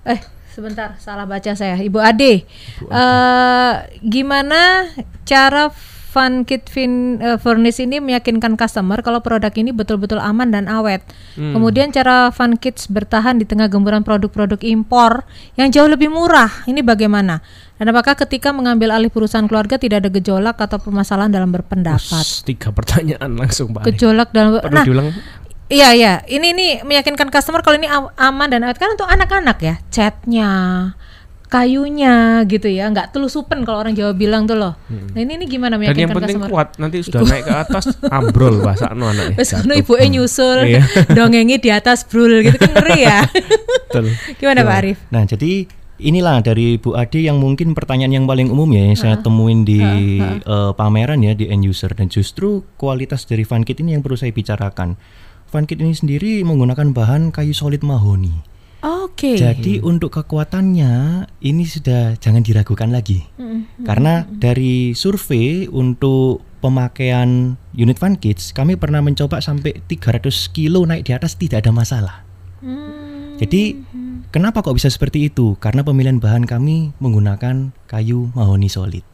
[0.04, 0.20] eh
[0.54, 2.94] sebentar salah baca saya Ibu Ade, Ibu Ade.
[2.94, 3.72] Uh,
[4.06, 4.86] gimana
[5.26, 5.74] cara
[6.14, 11.02] Fun Kit Fin uh, Furnace ini meyakinkan customer kalau produk ini betul-betul aman dan awet.
[11.34, 11.58] Hmm.
[11.58, 15.26] Kemudian cara Fun Kids bertahan di tengah gemburan produk-produk impor
[15.58, 16.62] yang jauh lebih murah.
[16.70, 17.42] Ini bagaimana?
[17.74, 22.22] Dan apakah ketika mengambil alih perusahaan keluarga tidak ada gejolak atau permasalahan dalam berpendapat?
[22.22, 23.82] Us, tiga pertanyaan langsung Pak.
[23.90, 25.08] Gejolak dalam Perlu Nah, diulang?
[25.66, 29.56] Iya iya, ini ini meyakinkan customer kalau ini am- aman dan awet kan untuk anak-anak
[29.58, 30.50] ya, catnya,
[31.46, 34.76] kayunya gitu ya, nggak telusupen kalau orang Jawa bilang tuh loh.
[34.86, 36.50] Nah ini ini gimana Dan yang meyakinkan penting customer?
[36.50, 39.36] kuat, nanti sudah naik ke atas ambrol bahasa anu anaknya.
[39.36, 39.62] Terus jatuh.
[39.62, 40.82] kono ibu nyusul, Iya.
[41.16, 43.20] dongengi di atas brul gitu kan ngeri ya.
[43.88, 44.04] Betul.
[44.36, 44.98] Gimana Pak Arif?
[45.08, 45.64] Nah, jadi
[45.96, 49.80] inilah dari Bu Ade yang mungkin pertanyaan yang paling umum ya yang saya temuin di
[50.20, 54.14] eh, pameran ya di end user dan justru kualitas dari Fun Kit ini yang perlu
[54.14, 55.00] saya bicarakan.
[55.54, 58.34] Fun Kit ini sendiri menggunakan bahan kayu solid mahoni.
[58.82, 59.38] Oke.
[59.38, 63.22] Jadi untuk kekuatannya ini sudah jangan diragukan lagi.
[63.38, 63.86] Mm-mm.
[63.86, 71.06] Karena dari survei untuk pemakaian unit Fun Kids kami pernah mencoba sampai 300 kilo naik
[71.06, 72.26] di atas tidak ada masalah.
[72.58, 73.38] Hmm.
[73.38, 73.78] Jadi
[74.34, 75.54] kenapa kok bisa seperti itu?
[75.62, 79.13] Karena pemilihan bahan kami menggunakan kayu mahoni solid.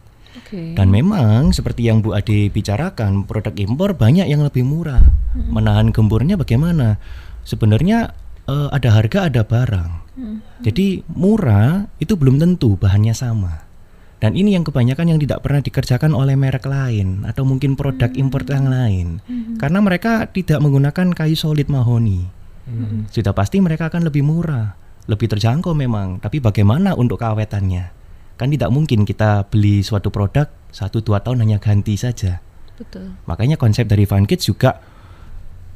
[0.74, 5.02] Dan memang seperti yang Bu Ade bicarakan, produk impor banyak yang lebih murah.
[5.34, 6.96] Menahan gemburnya bagaimana?
[7.44, 8.14] Sebenarnya
[8.48, 9.90] eh, ada harga ada barang.
[10.60, 13.64] Jadi murah itu belum tentu bahannya sama.
[14.20, 18.44] Dan ini yang kebanyakan yang tidak pernah dikerjakan oleh merek lain atau mungkin produk import
[18.52, 19.24] yang lain.
[19.56, 22.28] Karena mereka tidak menggunakan kayu solid mahoni.
[23.08, 24.76] Sudah pasti mereka akan lebih murah,
[25.08, 26.20] lebih terjangkau memang.
[26.20, 27.99] Tapi bagaimana untuk keawetannya?
[28.40, 32.40] Kan tidak mungkin kita beli suatu produk satu dua tahun hanya ganti saja.
[32.80, 33.12] Betul.
[33.28, 34.80] Makanya konsep dari Fun Kids juga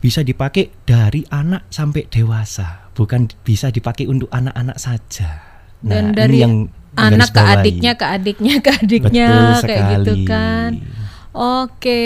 [0.00, 5.44] bisa dipakai dari anak sampai dewasa, bukan bisa dipakai untuk anak-anak saja.
[5.84, 6.54] Dan Nah, dari ini yang
[6.94, 10.30] Anak ke adiknya, ke adiknya, ke adiknya Betul kayak gitu sekali.
[10.30, 10.70] kan.
[11.34, 12.02] Oke,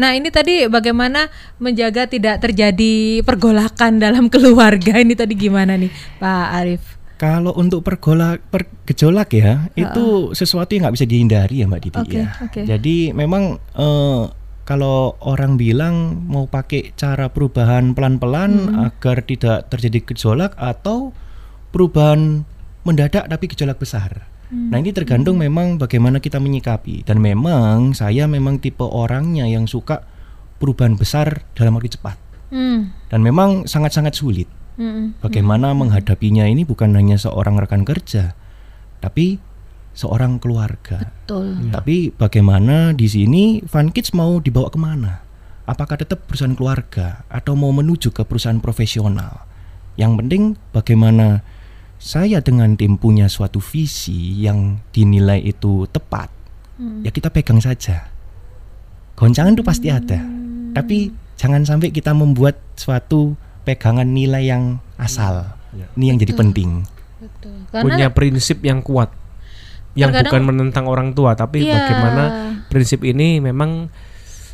[0.00, 1.28] nah ini tadi bagaimana
[1.60, 6.96] menjaga tidak terjadi pergolakan dalam keluarga ini tadi gimana nih Pak Arif?
[7.16, 12.18] Kalau untuk pergolak, pergejolak ya, itu sesuatu yang nggak bisa dihindari ya Mbak Didi Oke,
[12.20, 12.28] ya.
[12.38, 12.60] oke.
[12.62, 14.22] Jadi memang eh,
[14.62, 18.84] kalau orang bilang mau pakai cara perubahan pelan-pelan Hmm.
[18.84, 21.16] agar tidak terjadi gejolak atau
[21.70, 22.44] perubahan
[22.82, 24.28] mendadak tapi gejolak besar.
[24.46, 24.70] Hmm.
[24.70, 30.04] Nah ini tergantung memang bagaimana kita menyikapi dan memang saya memang tipe orangnya yang suka
[30.56, 32.94] perubahan besar dalam waktu cepat Hmm.
[33.08, 34.46] dan memang sangat-sangat sulit.
[34.76, 38.36] Hmm, Bagaimana menghadapinya ini bukan hanya seorang rekan kerja,
[39.00, 39.40] tapi
[39.96, 41.08] seorang keluarga.
[41.08, 41.72] Betul.
[41.72, 45.24] Tapi bagaimana di sini Fun Kids mau dibawa ke mana?
[45.66, 49.48] Apakah tetap perusahaan keluarga atau mau menuju ke perusahaan profesional?
[49.96, 51.40] Yang penting bagaimana
[51.96, 56.28] saya dengan tim punya suatu visi yang dinilai itu tepat,
[56.76, 57.00] Hmm.
[57.00, 58.12] ya kita pegang saja.
[59.16, 60.20] Goncangan itu pasti ada,
[60.76, 61.08] tapi
[61.40, 63.32] jangan sampai kita membuat suatu
[63.66, 65.50] pegangan nilai yang asal.
[65.74, 65.90] Ya.
[65.92, 66.86] Ini yang jadi penting.
[67.18, 67.52] Betul.
[67.74, 69.10] Punya prinsip yang kuat.
[69.92, 71.74] Yang Terkadang- bukan menentang orang tua, tapi Iya.
[71.74, 72.24] bagaimana
[72.68, 73.90] prinsip ini memang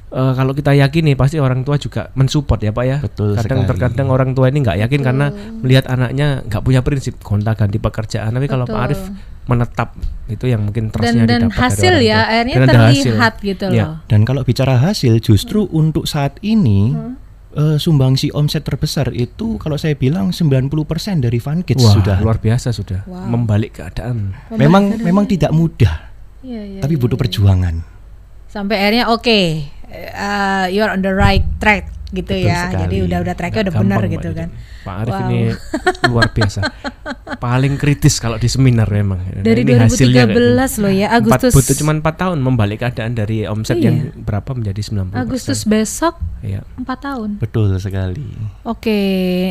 [0.09, 3.01] eh, kalau kita yakini pasti orang tua juga mensupport ya Pak ya.
[3.01, 3.71] Betul Kadang sekali.
[3.73, 5.27] terkadang orang tua ini nggak yakin karena
[5.59, 8.29] melihat anaknya nggak punya prinsip gonta ganti pekerjaan.
[8.29, 8.87] Tapi kalau Pak Betul.
[8.87, 9.01] Arif
[9.43, 9.97] menetap
[10.29, 12.29] itu yang mungkin dan trustnya dan didapat dari hasil orang ya tua.
[12.29, 13.03] akhirnya Dan ada hasil.
[13.09, 13.83] terlihat gitu Iya.
[13.83, 13.95] loh.
[14.05, 16.93] Dan kalau bicara hasil, justru untuk saat ini
[17.53, 20.73] eh, sumbangsi omset terbesar itu kalau saya bilang 90%
[21.21, 22.17] dari Fun Kids Wah, sudah.
[22.19, 23.29] luar biasa sudah Wow.
[23.29, 24.33] membalik keadaan.
[24.51, 26.11] Memang memang tidak mudah,
[26.41, 27.23] Iya, iya, tapi iya, butuh iya.
[27.23, 27.77] perjuangan.
[28.47, 29.41] sampai akhirnya oke
[30.13, 32.81] uh, you're on the right track gitu Betul ya sekali.
[32.83, 34.49] jadi udah udah tracknya udah benar gitu Mbak kan.
[34.83, 35.23] Pak Arif Wow.
[35.25, 35.39] ini
[36.11, 36.61] luar biasa.
[37.35, 39.17] Paling kritis kalau di seminar memang.
[39.19, 43.13] Nah, dari ini hasilnya kayak 2013 loh ya Agustus butuh cuma 4 tahun membalik keadaan
[43.13, 43.89] dari omset Iya.
[43.89, 46.61] yang berapa menjadi 90 Agustus besok Iya.
[46.77, 48.29] 4 tahun Betul sekali.
[48.63, 49.01] Oke,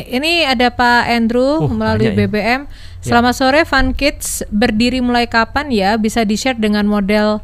[0.06, 2.28] ini ada Pak Andrew Oh, melalui banyak ya.
[2.28, 2.60] BBM.
[3.00, 4.46] Selamat sore, Fun Kids.
[4.48, 5.96] Berdiri mulai kapan ya?
[5.96, 7.42] Bisa di-share dengan model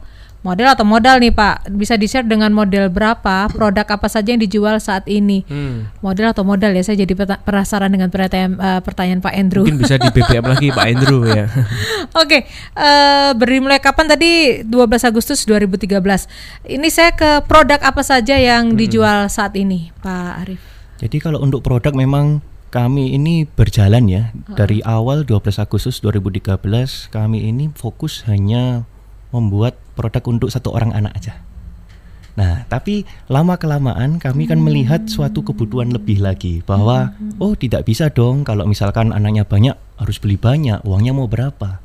[0.48, 1.68] model atau modal nih Pak?
[1.76, 3.52] Bisa di-share dengan model berapa?
[3.52, 5.44] Produk apa saja yang dijual saat ini?
[5.44, 5.92] Hmm.
[6.00, 6.80] Model atau modal ya?
[6.80, 7.12] Saya jadi
[7.44, 9.68] penasaran dengan pertanyaan, eh, pertanyaan Pak Andrew.
[9.68, 11.44] Mungkin bisa di BBM lagi Pak Andrew ya.
[12.24, 14.64] Oke, eh, berdiri mulai kapan tadi?
[14.64, 16.24] 12 Agustus 2013.
[16.64, 20.60] Ini saya ke produk apa saja yang dijual saat ini, Pak Arif?
[20.98, 26.60] Jadi kalau untuk produk memang kami ini berjalan ya dari awal 12 Agustus 2013
[27.08, 28.84] kami ini fokus hanya
[29.32, 31.34] membuat produk untuk satu orang anak aja.
[32.38, 37.10] Nah, tapi lama kelamaan kami kan melihat suatu kebutuhan lebih lagi bahwa
[37.42, 41.82] oh tidak bisa dong kalau misalkan anaknya banyak harus beli banyak, uangnya mau berapa?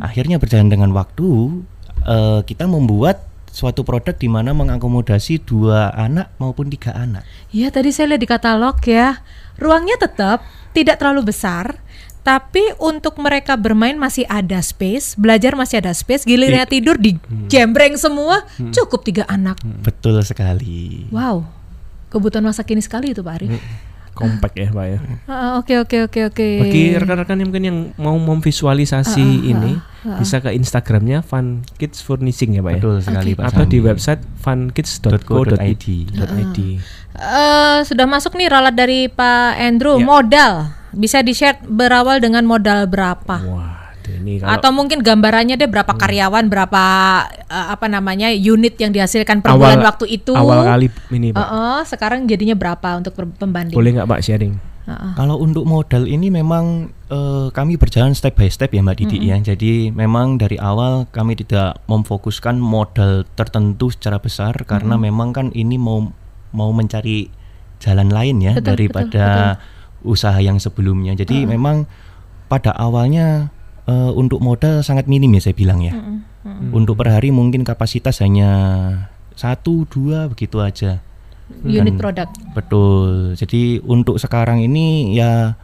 [0.00, 1.60] Akhirnya berjalan dengan waktu
[2.08, 7.28] eh, kita membuat suatu produk di mana mengakomodasi dua anak maupun tiga anak.
[7.52, 9.20] Iya tadi saya lihat di katalog ya,
[9.60, 10.40] ruangnya tetap
[10.72, 11.76] tidak terlalu besar,
[12.22, 17.18] tapi untuk mereka bermain masih ada space, belajar masih ada space, gilirannya tidur di
[17.50, 19.58] jembreng semua, cukup tiga anak.
[19.82, 21.10] Betul sekali.
[21.10, 21.42] Wow,
[22.14, 23.58] kebutuhan masa kini sekali itu Pak Arif.
[24.12, 24.98] Compact ya Pak ya.
[25.24, 26.48] Ah, Oke oke oke oke.
[26.60, 29.80] Bagi rekan-rekan yang mungkin yang mau memvisualisasi ini
[30.20, 32.80] bisa ke Instagramnya Fun Kids Furnishing ya Pak ya.
[32.84, 33.44] Betul sekali Pak.
[33.48, 35.84] Atau di website funkids.co.id.
[36.12, 36.58] .id.
[37.12, 40.04] Eh, sudah masuk nih ralat dari Pak Andrew Ya.
[40.04, 40.52] modal
[40.92, 43.36] bisa di share berawal dengan modal berapa?
[43.42, 46.84] Wah, ini kalau Atau mungkin gambarannya deh berapa karyawan, berapa
[47.48, 50.32] eh, apa namanya unit yang dihasilkan per awal bulan waktu itu.
[50.36, 51.40] awal kali ini Pak.
[51.40, 53.74] Heeh, sekarang jadinya berapa untuk pembanding?
[53.74, 54.54] Boleh nggak Pak sharing?
[54.82, 55.12] Heeh.
[55.14, 59.38] Kalau untuk modal ini memang eh, kami berjalan step by step ya Mbak Didi ya.
[59.38, 65.78] Jadi memang dari awal kami tidak memfokuskan modal tertentu secara besar karena memang kan ini
[65.78, 66.10] mau
[66.52, 67.30] mau mencari
[67.82, 69.58] jalan lain ya Betul, daripada
[70.02, 71.14] usaha yang sebelumnya.
[71.14, 71.86] Jadi memang
[72.46, 73.50] pada awalnya
[73.86, 75.94] eh, untuk modal sangat minim ya saya bilang ya.
[76.74, 78.50] Untuk per hari mungkin kapasitas hanya
[79.34, 80.98] satu dua begitu aja.
[81.62, 82.26] Unit produk.
[82.52, 83.38] Betul.
[83.38, 85.54] Jadi untuk sekarang ini ya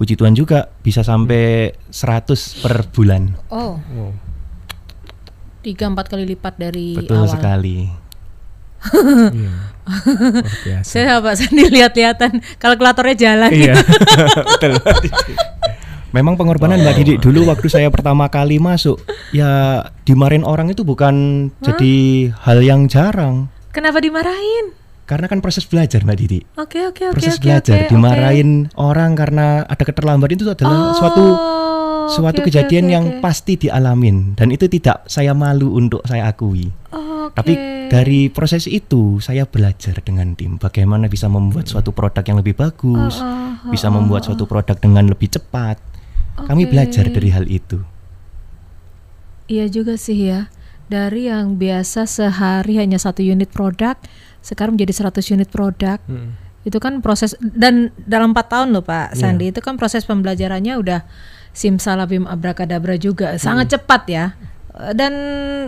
[0.00, 3.36] puji Tuhan juga bisa sampai 100 per bulan.
[3.52, 4.10] Oh, Wow.
[5.62, 7.30] tiga empat kali lipat dari Betul awal.
[7.30, 7.86] sekali.
[9.32, 9.52] Iya.
[9.82, 10.86] Luar biasa.
[10.86, 13.50] Saya Pak Sandi lihat-lihatan kalkulatornya jalan.
[13.50, 13.74] Iya.
[14.58, 14.72] Betul.
[16.12, 19.00] Memang pengorbanan Mbak Didik dulu waktu saya pertama kali masuk
[19.32, 21.94] ya dimarahin orang itu bukan jadi
[22.36, 23.48] hal yang jarang.
[23.72, 24.76] Kenapa dimarahin?
[25.02, 26.44] Karena kan proses belajar Mbak Didik.
[26.60, 30.94] Oke oke oke Proses oke, belajar oke, dimarahin orang karena ada keterlambatan itu adalah Oh,
[30.94, 31.24] suatu
[32.12, 33.20] suatu oke, kejadian oke, yang oke.
[33.24, 36.68] pasti dialamin dan itu tidak saya malu untuk saya akui.
[37.28, 37.36] Oke.
[37.38, 37.52] Tapi
[37.92, 43.20] dari proses itu saya belajar dengan tim bagaimana bisa membuat suatu produk yang lebih bagus,
[43.20, 45.78] Oh, oh, bisa membuat suatu produk dengan lebih cepat.
[46.32, 46.70] Kami Oke.
[46.72, 47.84] belajar dari hal itu.
[49.46, 50.48] Iya juga sih ya.
[50.88, 53.96] Dari yang biasa sehari hanya satu unit produk,
[54.40, 56.00] sekarang menjadi 100 unit produk.
[56.08, 56.36] Hmm.
[56.62, 59.18] Itu kan proses dan dalam empat tahun loh Pak Iya.
[59.18, 61.00] Sandi itu kan proses pembelajarannya udah
[61.52, 64.24] simsalabim abrakadabra juga, sangat cepat ya.
[64.78, 65.12] Eh, Dan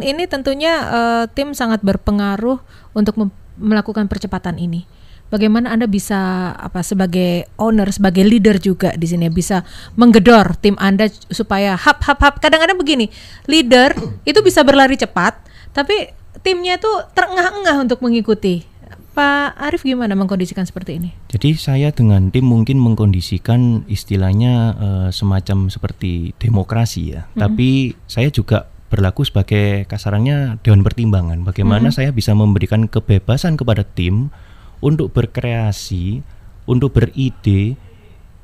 [0.00, 2.60] ini tentunya eh, tim sangat berpengaruh
[2.96, 3.18] untuk
[3.58, 4.88] melakukan percepatan ini.
[5.32, 9.66] Bagaimana Anda bisa apa sebagai owner, sebagai leader juga di sini bisa
[9.98, 12.34] menggedor tim Anda supaya hap hap hap.
[12.38, 13.10] Kadang-kadang begini,
[13.50, 13.96] leader
[14.30, 15.34] itu bisa berlari cepat,
[15.74, 16.12] tapi
[16.44, 18.68] timnya tuh terengah-engah untuk mengikuti.
[19.14, 21.14] Pak Arif gimana mengkondisikan seperti ini?
[21.30, 27.30] Jadi saya dengan tim mungkin mengkondisikan istilahnya eh, semacam seperti demokrasi ya.
[27.38, 31.42] Tapi saya juga berlaku sebagai kasarannya dewan pertimbangan.
[31.42, 34.30] Bagaimana saya bisa memberikan kebebasan kepada tim
[34.78, 36.22] untuk berkreasi,
[36.70, 37.74] untuk beride.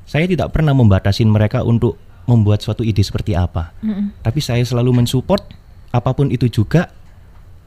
[0.03, 1.95] Saya tidak pernah membatasin mereka untuk
[2.27, 3.71] membuat suatu ide seperti apa.
[4.19, 5.39] Tapi saya selalu mensupport
[5.95, 6.91] apa pun itu juga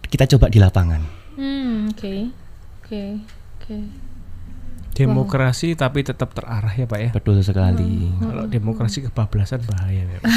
[0.04, 1.00] kita coba di lapangan.
[1.40, 2.14] Hmm, oke.
[2.84, 3.02] Oke.
[3.56, 3.76] Oke.
[4.94, 7.10] Demokrasi tapi tetap terarah ya Pak ya.
[7.16, 8.12] Betul sekali.
[8.20, 10.18] Kalau demokrasi kebablasan bahaya ya.
[10.20, 10.30] Pak.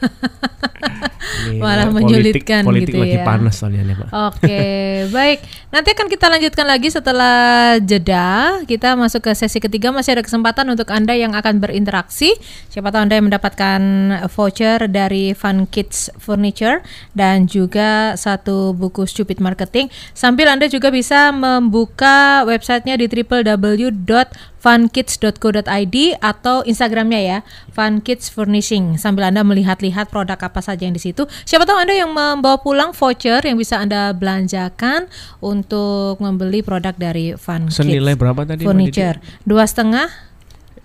[1.46, 3.24] Ini Malah politik- menyulitkan politik gitu lagi ya.
[3.24, 4.06] panas soalnya nih Pak.
[4.10, 4.60] Oke,
[5.16, 5.38] baik.
[5.70, 7.36] Nanti akan kita lanjutkan lagi setelah
[7.78, 8.26] jeda.
[8.64, 9.88] Kita masuk ke sesi ketiga.
[9.90, 12.34] Masih ada kesempatan untuk Anda yang akan berinteraksi.
[12.68, 13.80] Siapa tahu Anda yang mendapatkan
[14.28, 16.80] voucher dari Fun Kids Furniture
[17.12, 19.88] dan juga satu buku Stupid Marketing.
[20.12, 27.38] Sambil Anda juga bisa membuka websitenya di www.funkids.co.id atau Instagramnya ya,
[27.70, 28.96] Fun Kids Furnishing.
[28.96, 31.19] Sambil Anda melihat-lihat produk apa saja yang di situ.
[31.44, 35.10] Siapa tahu Anda yang membawa pulang voucher yang bisa Anda belanjakan
[35.42, 39.18] untuk membeli produk dari Fun Senilai Kids berapa tadi Furniture.
[39.44, 40.30] Dua setengah,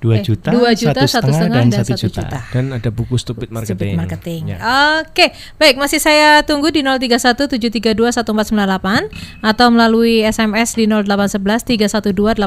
[0.06, 2.30] Dua eh, juta, dua juta, satu setengah, dan satu juta.
[2.54, 3.96] Dan ada buku Stupid Marketing.
[3.96, 4.54] Stupid marketing.
[4.54, 4.62] Ya.
[5.02, 12.38] Oke, baik masih saya tunggu di 0317321498 atau melalui SMS di 08113128889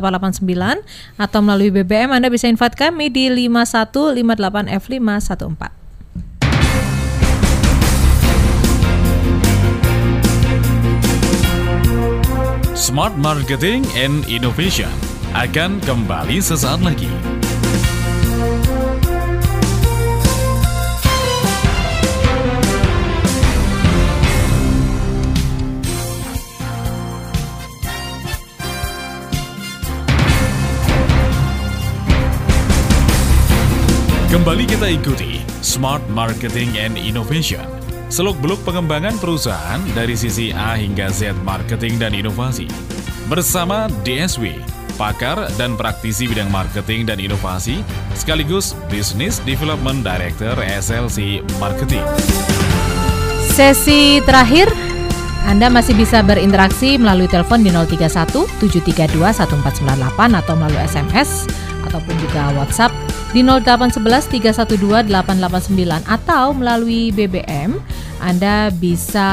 [1.18, 5.88] atau melalui BBM Anda bisa invite kami di 5158F514.
[12.79, 14.87] Smart Marketing and Innovation
[15.35, 17.11] akan kembali sesaat lagi.
[34.31, 37.78] Kembali kita ikuti Smart Marketing and Innovation
[38.09, 42.64] Seluk-beluk pengembangan perusahaan dari sisi A hingga Z marketing dan inovasi.
[43.29, 44.57] Bersama DSW,
[44.97, 47.85] pakar dan praktisi bidang marketing dan inovasi,
[48.16, 52.01] sekaligus Business Development Director SLC Marketing.
[53.53, 54.73] Sesi terakhir
[55.44, 58.09] anda masih bisa berinteraksi melalui telepon di 031
[58.64, 61.44] 732 1498 atau melalui SMS
[61.85, 67.77] ataupun juga WhatsApp di 0811 312 889 atau melalui BBM
[68.25, 69.29] Anda bisa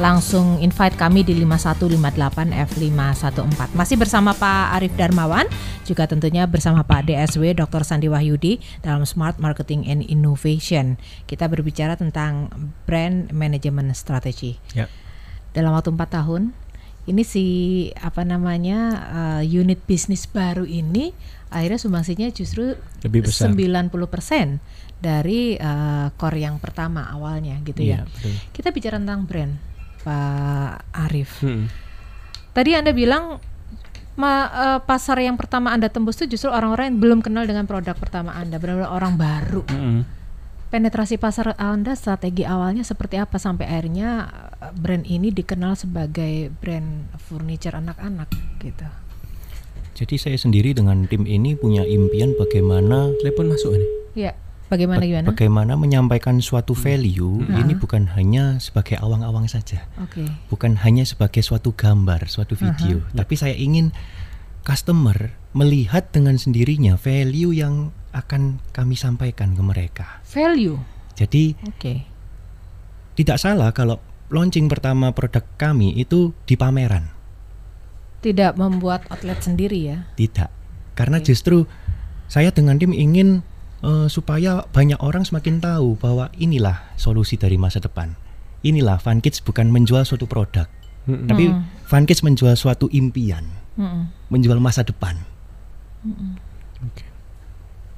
[0.00, 3.76] langsung invite kami di 5158 F514.
[3.76, 5.44] Masih bersama Pak Arif Darmawan,
[5.84, 7.84] juga tentunya bersama Pak DSW Dr.
[7.84, 10.96] Sandi Wahyudi dalam Smart Marketing and Innovation.
[11.28, 12.48] Kita berbicara tentang
[12.88, 14.56] brand management strategy.
[14.72, 14.88] Ya.
[15.52, 16.56] Dalam waktu 4 tahun,
[17.04, 17.44] ini si
[17.96, 21.16] apa namanya uh, unit bisnis baru ini
[21.50, 23.50] akhirnya sumbangsinya justru Lebih besar.
[23.50, 24.60] 90%
[25.00, 28.04] dari uh, core yang pertama awalnya gitu ya.
[28.04, 28.32] Iya, betul.
[28.52, 29.56] Kita bicara tentang brand,
[30.04, 30.72] Pak
[31.08, 31.40] Arif.
[31.40, 31.66] Hmm.
[32.52, 33.40] Tadi Anda bilang
[34.14, 37.96] ma- eh, pasar yang pertama Anda tembus itu justru orang-orang yang belum kenal dengan produk
[37.96, 39.62] pertama Anda, benar-benar orang baru.
[39.72, 40.02] Hmm.
[40.70, 44.30] Penetrasi pasar Anda strategi awalnya seperti apa sampai akhirnya
[44.62, 48.30] eh, brand ini dikenal sebagai brand furniture anak-anak
[48.62, 48.86] gitu.
[49.98, 53.86] Jadi saya sendiri dengan tim ini punya impian bagaimana Telepon masuk ini.
[54.14, 54.32] Ya,
[54.70, 55.26] bagaimana ba- gimana?
[55.28, 57.60] bagaimana menyampaikan suatu value Hmm.
[57.60, 60.22] ini bukan hanya sebagai awang-awang saja, Oke.
[60.48, 63.90] bukan hanya sebagai suatu gambar, suatu video, tapi saya ingin
[64.62, 70.06] customer melihat dengan sendirinya value yang akan kami sampaikan ke mereka.
[70.26, 70.78] Value.
[71.14, 72.06] Jadi Oke.
[73.14, 77.10] tidak salah kalau launching pertama produk kami itu di pameran.
[78.20, 79.98] Tidak membuat outlet sendiri ya.
[80.14, 80.48] Tidak.
[80.94, 81.26] Karena Oke.
[81.28, 81.64] justru
[82.26, 83.40] saya dengan tim ingin
[83.80, 88.12] eh, supaya banyak orang semakin tahu bahwa inilah solusi dari masa depan.
[88.60, 90.68] Inilah Fun Kids bukan menjual suatu produk,
[91.08, 91.24] Hmm.
[91.24, 91.48] tapi.
[91.88, 93.42] Fun Kids menjual suatu impian,
[93.74, 94.12] Mm-mm.
[94.28, 95.16] menjual masa depan.
[96.06, 96.38] Oke.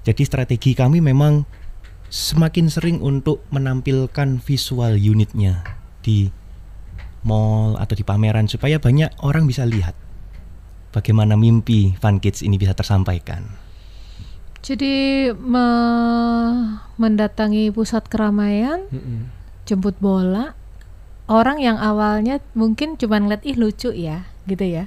[0.03, 1.47] Jadi strategi kami memang
[2.11, 5.63] semakin sering untuk menampilkan visual unitnya
[6.03, 6.29] di
[7.23, 9.95] mall atau di pameran supaya banyak orang bisa lihat
[10.91, 13.47] bagaimana mimpi Fun Kids ini bisa tersampaikan.
[14.63, 19.31] Jadi me- mendatangi pusat keramaian, Hmm.
[19.67, 20.55] jemput bola,
[21.27, 24.87] orang yang awalnya mungkin cuma ngeliat ih lucu ya, gitu ya.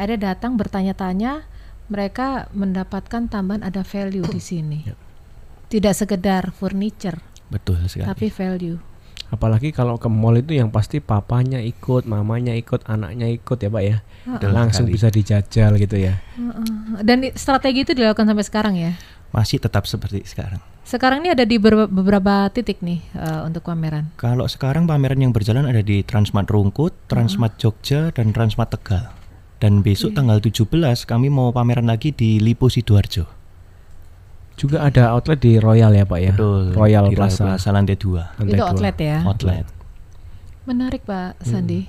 [0.00, 1.44] Ada datang bertanya-tanya,
[1.90, 4.78] mereka mendapatkan tambahan ada value di sini.
[4.86, 4.94] Ya.
[5.68, 8.06] Tidak sekedar furniture, Betul sekali.
[8.06, 8.78] tapi value.
[9.30, 13.82] Apalagi kalau ke mall itu yang pasti papanya ikut, mamanya ikut, anaknya ikut ya pak
[13.84, 13.96] ya.
[14.26, 14.94] Betul Langsung sekali.
[14.98, 16.18] bisa dijajal gitu ya.
[16.34, 16.98] Heeh.
[17.06, 18.92] Dan strategi itu dilakukan sampai sekarang ya.
[19.30, 20.58] Masih tetap seperti sekarang.
[20.82, 24.10] Sekarang ini ada di ber- beberapa titik nih eh, untuk pameran.
[24.18, 29.14] Kalau sekarang pameran yang berjalan ada di Transmart Rungkut, Transmart Jogja, dan Transmart Tegal.
[29.60, 30.64] Dan besok tanggal 17
[31.04, 33.28] kami mau pameran lagi di Lipo Sidoarjo.
[34.56, 36.32] Juga ada outlet di Royal ya pak ya.
[36.32, 36.72] Betul.
[36.72, 37.44] Royal di Plaza.
[37.44, 38.40] Plaza lantai 2.
[38.40, 38.68] Lantai itu dua.
[38.72, 39.18] outlet ya.
[39.24, 39.64] Outlet.
[40.68, 41.88] Menarik Pak Sandi.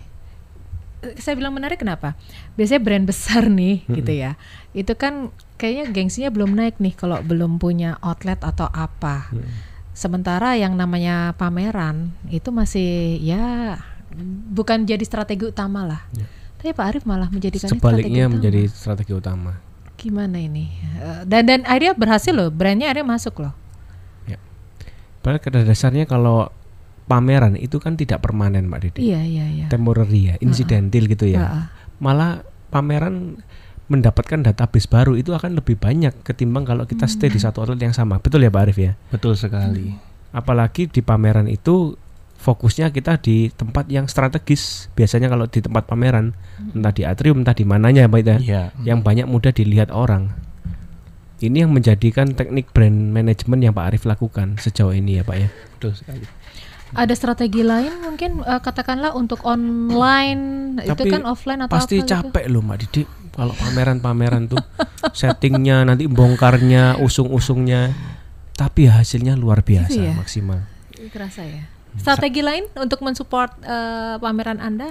[1.03, 2.15] Eh, Saya bilang menarik kenapa?
[2.55, 4.39] Biasanya brand besar nih gitu ya.
[4.71, 9.31] Itu kan kayaknya gengsinya belum naik nih kalau belum punya outlet atau apa.
[9.91, 13.75] Sementara yang namanya pameran itu masih ya
[14.51, 16.01] bukan jadi strategi utama lah.
[16.61, 18.33] Tapi Pak Arif malah menjadikan Sebaliknya strategi utama.
[18.37, 19.51] menjadi strategi utama.
[19.97, 20.65] gimana ini?
[20.97, 23.53] Eh, Dan dan akhirnya berhasil loh, brandnya akhirnya masuk loh.
[25.21, 26.49] Padahal pada dasarnya kalau
[27.05, 29.13] pameran itu kan tidak permanen Mbak Didi.
[29.13, 29.65] Iya iya iya.
[29.69, 31.69] Temporary ya, insidental gitu ya.
[32.01, 32.41] Malah
[32.73, 33.37] pameran
[33.85, 37.93] mendapatkan database baru itu akan lebih banyak ketimbang kalau kita stay di satu outlet yang
[37.93, 38.17] sama.
[38.17, 38.97] Betul ya Pak Arif ya?
[39.13, 39.93] Betul sekali.
[40.33, 41.93] Apalagi di pameran itu
[42.41, 44.89] fokusnya kita di tempat yang strategis.
[44.91, 46.33] Biasanya kalau di tempat pameran,
[46.71, 48.63] entah di atrium, entah di mananya Pak ya, Iya.
[48.83, 50.33] yang banyak mudah dilihat orang.
[51.37, 55.49] Ini yang menjadikan teknik brand management yang Pak Arif lakukan sejauh ini ya Pak ya.
[55.71, 56.25] Betul sekali.
[56.91, 62.03] Ada strategi lain mungkin eh, katakanlah untuk online itu Tapi kan offline atau Pasti apa
[62.03, 62.11] gitu?
[62.11, 63.01] capek loh Mbak Didi
[63.31, 64.59] kalau pameran-pameran tuh
[65.15, 67.95] settingnya nanti bongkarnya usung-usungnya
[68.53, 70.13] tapi hasilnya luar biasa Gitu ya?
[70.13, 70.67] maksimal.
[71.09, 71.63] Kerasa ya.
[71.99, 74.87] Strategi lain untuk mensupport eh, pameran Anda?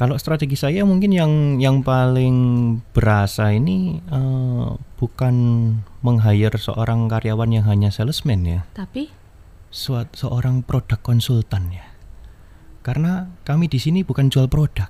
[0.00, 2.36] Kalau strategi saya mungkin yang yang paling
[2.96, 5.34] berasa ini eh, bukan
[6.00, 9.12] meng-hire seorang karyawan yang hanya salesman ya, Tapi
[9.68, 11.84] suat, seorang produk konsultan ya.
[12.80, 14.88] Karena kami di sini bukan jual produk.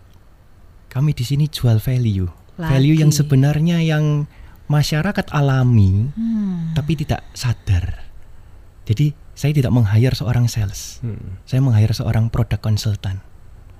[0.90, 2.30] Kami di sini jual value.
[2.54, 3.18] Value yang Lagi.
[3.24, 4.30] sebenarnya yang
[4.70, 8.06] masyarakat alami hmm, tapi tidak sadar.
[8.86, 9.10] Jadi
[9.40, 11.00] saya tidak meng-hire seorang sales.
[11.00, 11.40] Hmm.
[11.48, 13.24] Saya meng-hire seorang product consultant.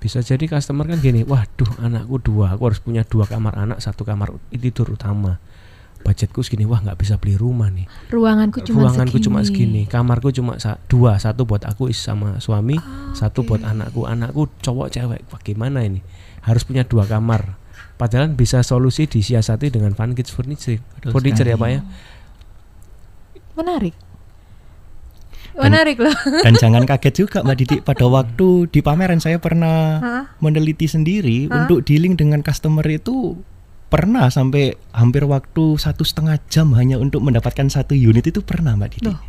[0.01, 4.01] Bisa jadi customer kan gini, waduh anakku dua, aku harus punya dua kamar anak, satu
[4.01, 5.37] kamar tidur utama.
[6.01, 7.85] Budgetku segini, wah nggak bisa beli rumah nih.
[8.09, 9.25] Ruanganku cuma Ruanganku segini.
[9.29, 14.09] cuma segini, kamarku cuma sa- dua, satu buat aku sama suami, Ah, satu buat anakku.
[14.09, 16.01] Anakku cowok cewek, wah gimana ini?
[16.41, 17.53] Harus punya dua kamar.
[18.01, 21.81] Padahal bisa solusi disiasati dengan Van Kids Furniture, Betul furniture ya pak ya.
[23.53, 23.93] Menarik.
[25.57, 26.15] Menarik loh.
[26.45, 30.23] Dan jangan kaget juga Mbak Didi pada waktu di pameran saya pernah Hah?
[30.39, 33.35] meneliti sendiri untuk dealing dengan customer itu
[33.91, 38.89] pernah sampai hampir waktu satu setengah jam hanya untuk mendapatkan satu unit itu pernah Mbak
[38.95, 39.11] Didi.
[39.11, 39.19] Loh.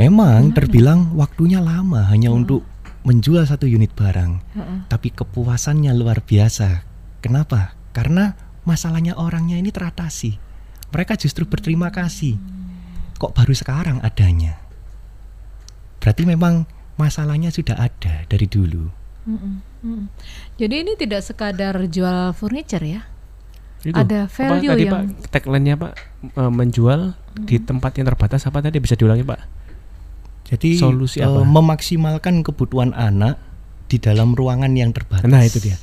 [0.00, 2.64] Memang terbilang waktunya lama hanya untuk
[3.04, 4.78] menjual satu unit barang, Heeh.
[4.88, 6.84] tapi kepuasannya luar biasa.
[7.20, 7.76] Kenapa?
[7.92, 8.32] Karena
[8.64, 10.40] masalahnya orangnya ini teratasi.
[10.88, 12.40] Mereka justru berterima kasih.
[13.20, 14.69] Kok baru sekarang adanya?
[16.00, 16.64] Berarti memang
[16.96, 18.88] masalahnya sudah ada dari dulu.
[19.28, 20.04] Mm-mm, mm.
[20.56, 23.04] Jadi ini tidak sekadar jual furniture ya?
[23.80, 23.96] Itu.
[23.96, 25.92] Ada Apa value tadi yang- pak tagline-nya pak
[26.36, 27.16] e, menjual
[27.48, 29.40] di tempat yang terbatas apa tadi bisa diulangi pak?
[30.50, 31.46] Jadi Solusi eh, apa?
[31.46, 33.40] memaksimalkan kebutuhan anak
[33.88, 35.30] di dalam ruangan yang terbatas.
[35.30, 35.76] Nah itu dia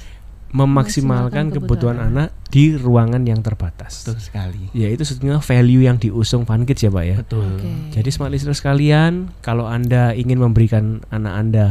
[0.55, 4.07] Memaksimalkan kebutuhan kebutuhan anak di ruangan yang terbatas.
[4.07, 4.63] Betul sekali.
[4.71, 7.15] Ya itu sebetulnya value yang diusung Van Kids ya pak ya.
[7.19, 7.59] Betul.
[7.59, 7.71] Oke.
[7.91, 11.65] Jadi smart listener sekalian, kalau anda ingin memberikan anak anda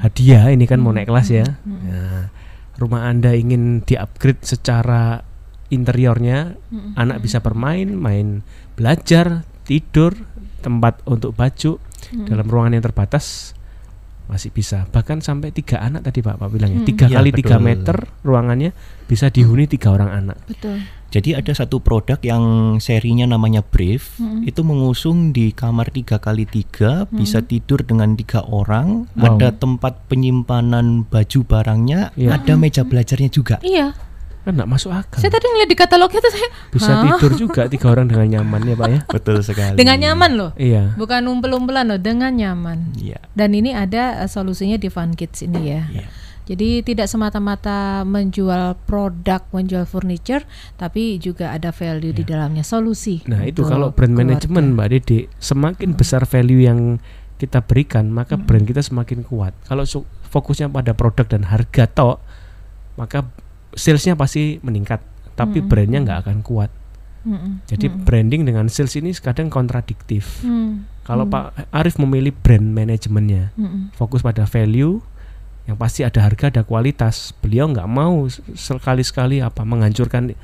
[0.00, 1.46] hadiah, ini kan mau naik kelas ya.
[1.68, 2.32] Nah,
[2.80, 5.20] rumah anda ingin diupgrade secara
[5.68, 6.56] interiornya,
[6.96, 8.44] anak bisa bermain, main
[8.76, 10.16] belajar, tidur,
[10.64, 11.76] tempat untuk baju
[12.28, 13.56] dalam ruangan yang terbatas
[14.32, 14.88] masih bisa.
[14.88, 16.88] Bahkan sampai tiga anak tadi pak, pak bilang ya, Hmm.
[16.88, 18.72] tiga Iya, kali tiga meter ruangannya
[19.04, 20.40] bisa dihuni tiga orang anak.
[20.48, 20.80] Betul.
[21.12, 22.44] Jadi ada satu produk yang
[22.80, 24.48] serinya namanya Brave, Mm-mm.
[24.48, 29.36] itu mengusung di kamar 3 kali 3 bisa tidur dengan tiga orang, Wow.
[29.36, 32.40] ada tempat penyimpanan baju barangnya, Iya.
[32.40, 33.60] ada meja belajarnya juga.
[33.60, 33.92] Iya.
[34.42, 35.22] Kan nggak masuk akal.
[35.22, 37.02] Saya tadi ngeliat di katalognya tuh saya Bisa Hah?
[37.06, 39.00] tidur juga tiga orang dengan nyaman ya pak ya.
[39.14, 39.78] Betul sekali.
[39.78, 40.50] dengan nyaman loh.
[40.58, 40.98] Iya.
[40.98, 42.98] Bukan umpel-umpelan loh, dengan nyaman.
[42.98, 43.22] Iya.
[43.38, 45.86] Dan ini ada uh, solusinya di Fun Kids ini ya.
[45.86, 46.06] Iya.
[46.42, 50.42] Jadi tidak semata-mata menjual produk, menjual furniture,
[50.74, 53.22] tapi juga ada value di dalamnya, solusi.
[53.30, 54.42] Nah itu kalau brand keluarga.
[54.42, 56.98] management Mbak Dede semakin besar value yang
[57.38, 59.54] kita berikan maka brand kita semakin kuat.
[59.70, 59.86] Kalau
[60.34, 62.18] fokusnya pada produk dan harga tok
[62.98, 63.26] maka
[63.74, 65.00] salesnya pasti meningkat,
[65.34, 65.68] tapi Mm-mm.
[65.70, 66.70] brandnya nggak akan kuat.
[67.22, 68.02] Mm-mm, Jadi mm-mm.
[68.02, 70.42] branding dengan sales ini kadang kontradiktif.
[70.42, 73.94] Hmm, Kalau mm, Pak Arif memilih brand manajemennya mm-mm.
[73.94, 74.98] fokus pada value
[75.62, 78.26] yang pasti ada harga ada kualitas beliau nggak mau
[78.58, 80.34] sekali sekali apa menghancurkan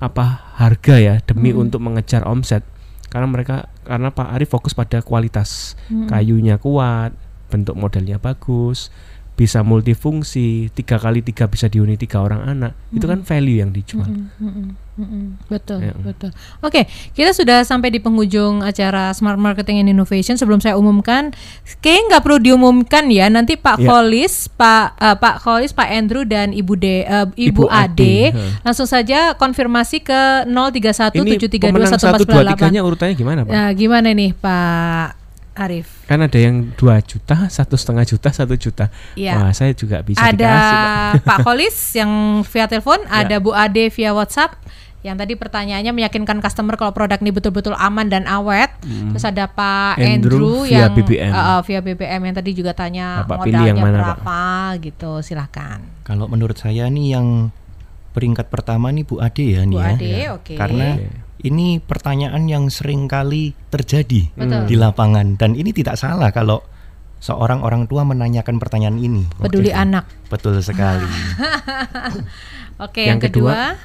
[0.00, 0.24] apa
[0.56, 1.68] harga ya demi Hmm.
[1.68, 2.64] untuk mengejar omset
[3.12, 6.08] karena mereka karena Pak Arif fokus pada kualitas Mm-mm.
[6.08, 7.12] kayunya kuat
[7.52, 8.88] bentuk modelnya bagus
[9.32, 14.04] bisa multifungsi tiga kali tiga bisa dihuni tiga orang anak itu kan value yang dijual
[14.04, 14.66] Mm-mm, mm-mm,
[15.00, 15.24] mm-mm.
[15.48, 15.96] Betul, Ya.
[15.96, 16.30] betul.
[16.60, 16.84] Oke,
[17.16, 20.36] kita sudah sampai di penghujung acara Smart Marketing and Innovation.
[20.36, 21.32] Sebelum saya umumkan,
[21.80, 23.32] kayaknya nggak perlu diumumkan ya.
[23.32, 23.88] Nanti Pak Ya.
[23.88, 28.84] Kholis, Pak eh, Pak Kholis, Pak Andrew dan Ibu De, eh, Ibu, Ibu Ade, langsung
[28.84, 32.88] saja konfirmasi ke 031 ini 732 pemenang satu dua tiganya 1448.
[32.88, 33.52] urutannya gimana Pak?
[33.52, 35.21] Nah, gimana nih Pak
[35.54, 36.04] Arif?
[36.04, 38.88] Kan ada yang 2 juta, satu setengah juta, satu juta.
[39.12, 39.36] Iya.
[39.36, 41.12] Wah, saya juga bisa ada dikasih, Pak.
[41.28, 42.10] Pak Kholis yang
[42.42, 43.22] via telepon, Ya.
[43.22, 44.56] ada Bu Ade via WhatsApp.
[45.02, 48.70] Yang tadi pertanyaannya meyakinkan customer kalau produk ini betul-betul aman dan awet.
[48.80, 50.06] Terus ada Pak Hmm.
[50.08, 51.32] Andrew Andrew, via yang BBM.
[51.32, 53.98] uh, uh, via BBM yang tadi juga tanya Bapak pilih modalnya yang mana, Pak?
[53.98, 54.40] berapa
[54.78, 55.12] gitu.
[55.20, 55.78] Silahkan.
[56.00, 57.50] Kalau menurut saya nih yang
[58.12, 59.90] peringkat pertama nih Bu Ade ya nih Bu ya.
[59.90, 60.54] Ade, oke.
[60.54, 60.86] Karena
[61.42, 64.62] ini pertanyaan yang sering kali terjadi Betul.
[64.70, 66.62] di lapangan dan ini tidak salah kalau
[67.22, 69.22] seorang orang tua menanyakan pertanyaan ini.
[69.38, 69.78] Peduli Oke.
[69.78, 70.04] anak.
[70.26, 71.06] Betul sekali.
[72.84, 73.78] Oke, yang, Yang kedua?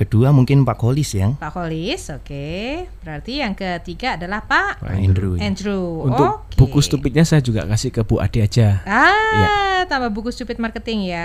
[0.00, 1.36] Kedua mungkin Pak Kolis ya.
[1.36, 2.48] Pak Kholis, oke.
[3.04, 5.36] Berarti yang ketiga adalah Pak Pak Andrew.
[5.36, 5.44] ya.
[5.44, 6.08] Andrew.
[6.08, 6.56] Untuk Oke.
[6.56, 8.80] buku stupidnya saya juga kasih ke Bu Ade aja.
[8.88, 11.20] Ah, tambah buku stupid marketing ya.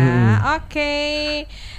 [0.59, 0.91] Oke.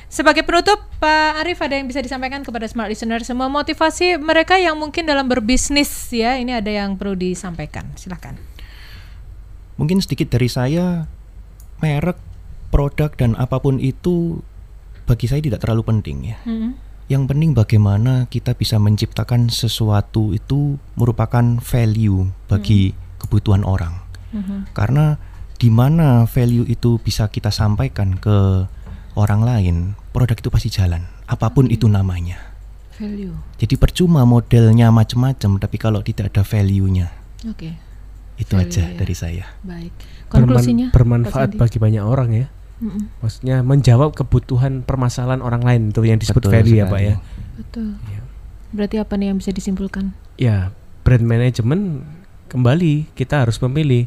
[0.08, 4.80] Sebagai penutup, Pak Arif ada yang bisa disampaikan kepada smart listener semua motivasi mereka yang
[4.80, 6.40] mungkin dalam berbisnis ya.
[6.40, 7.92] Ini ada yang perlu disampaikan.
[8.00, 8.40] Silahkan.
[9.76, 11.04] Mungkin sedikit dari saya
[11.84, 12.16] merek,
[12.72, 14.40] produk dan apa pun itu
[15.04, 16.40] bagi saya tidak terlalu penting ya.
[16.48, 16.85] Mm-mm.
[17.06, 23.94] Yang penting bagaimana kita bisa menciptakan sesuatu itu merupakan value bagi kebutuhan orang.
[24.34, 24.74] Mhm.
[24.74, 25.14] Karena
[25.56, 28.66] di mana value itu bisa kita sampaikan ke
[29.14, 29.76] orang lain,
[30.12, 32.36] produk itu pasti jalan, apa pun itu namanya.
[32.98, 33.32] Value.
[33.60, 37.12] Jadi percuma modelnya macam-macam tapi kalau tidak ada value-nya,
[37.44, 37.76] Oke.
[38.36, 38.96] Itu Value aja ya.
[39.00, 39.44] dari saya.
[39.64, 39.92] Baik.
[40.28, 41.60] Berman- Konklusinya bermanfaat Pak Sandi?
[41.60, 42.46] bagi banyak orang ya.
[42.76, 43.08] Mm-mm.
[43.18, 46.92] Maksudnya menjawab kebutuhan permasalahan orang lain itu yang disebut Betul value ya sekali.
[46.92, 47.14] Pak ya.
[47.56, 47.88] Betul.
[48.06, 48.20] Iya.
[48.70, 50.12] Berarti apa nih yang bisa disimpulkan?
[50.36, 50.70] Ya,
[51.00, 52.04] brand management
[52.46, 54.06] kembali kita harus memilih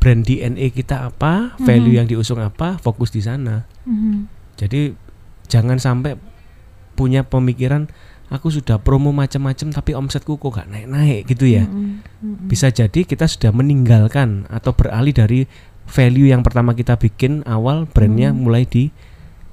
[0.00, 1.98] brand DNA kita apa, value Mhm.
[2.00, 3.68] yang diusung apa, fokus di sana.
[3.84, 4.24] Mhm.
[4.56, 4.96] Jadi
[5.46, 6.16] jangan sampai
[6.94, 7.88] punya pemikiran
[8.30, 11.66] aku sudah promo macam-macam tapi omsetku kok gak naik-naik gitu ya.
[11.66, 12.00] Mm-mm.
[12.22, 12.46] Mm-mm.
[12.46, 15.40] Bisa jadi kita sudah meninggalkan atau beralih dari
[15.90, 18.46] value yang pertama kita bikin awal brandnya Hmm.
[18.46, 18.88] mulai di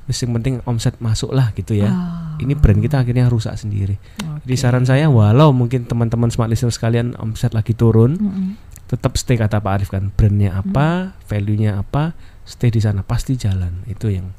[0.08, 1.92] yang penting omset masuk lah gitu ya.
[1.92, 2.40] Ah.
[2.40, 4.00] Ini brand kita akhirnya rusak sendiri.
[4.24, 4.48] Oke.
[4.48, 8.56] Jadi saran saya walau mungkin teman-teman smart listener sekalian omset lagi turun, Mm-mm.
[8.88, 10.64] tetap stay kata Pak Arif kan brandnya Hmm.
[10.64, 10.88] apa,
[11.28, 12.16] value-nya apa,
[12.48, 14.32] stay di sana pasti jalan itu yang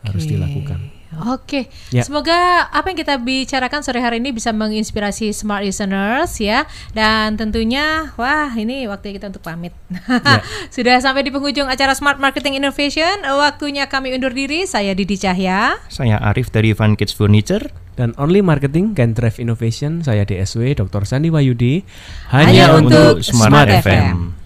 [0.00, 0.32] harus Oke.
[0.32, 0.80] dilakukan.
[1.24, 2.04] Oke, Ya.
[2.04, 6.68] semoga apa yang kita bicarakan sore hari ini bisa menginspirasi smart listeners ya.
[6.92, 9.72] Dan tentunya, wah ini waktunya kita untuk pamit.
[9.88, 10.44] Ya.
[10.74, 13.24] Sudah sampai di penghujung acara Smart Marketing Innovation.
[13.24, 14.68] Waktunya kami undur diri.
[14.68, 15.80] Saya Didi Cahya.
[15.88, 17.72] Saya Arif dari Fun Kids Furniture.
[17.96, 20.04] Dan only marketing can drive innovation.
[20.04, 21.08] Saya DSW Dr.
[21.08, 21.80] Sandi Wayudi
[22.28, 23.80] Hanya hanya, untuk untuk Smart Smart FM.
[23.88, 24.45] FM.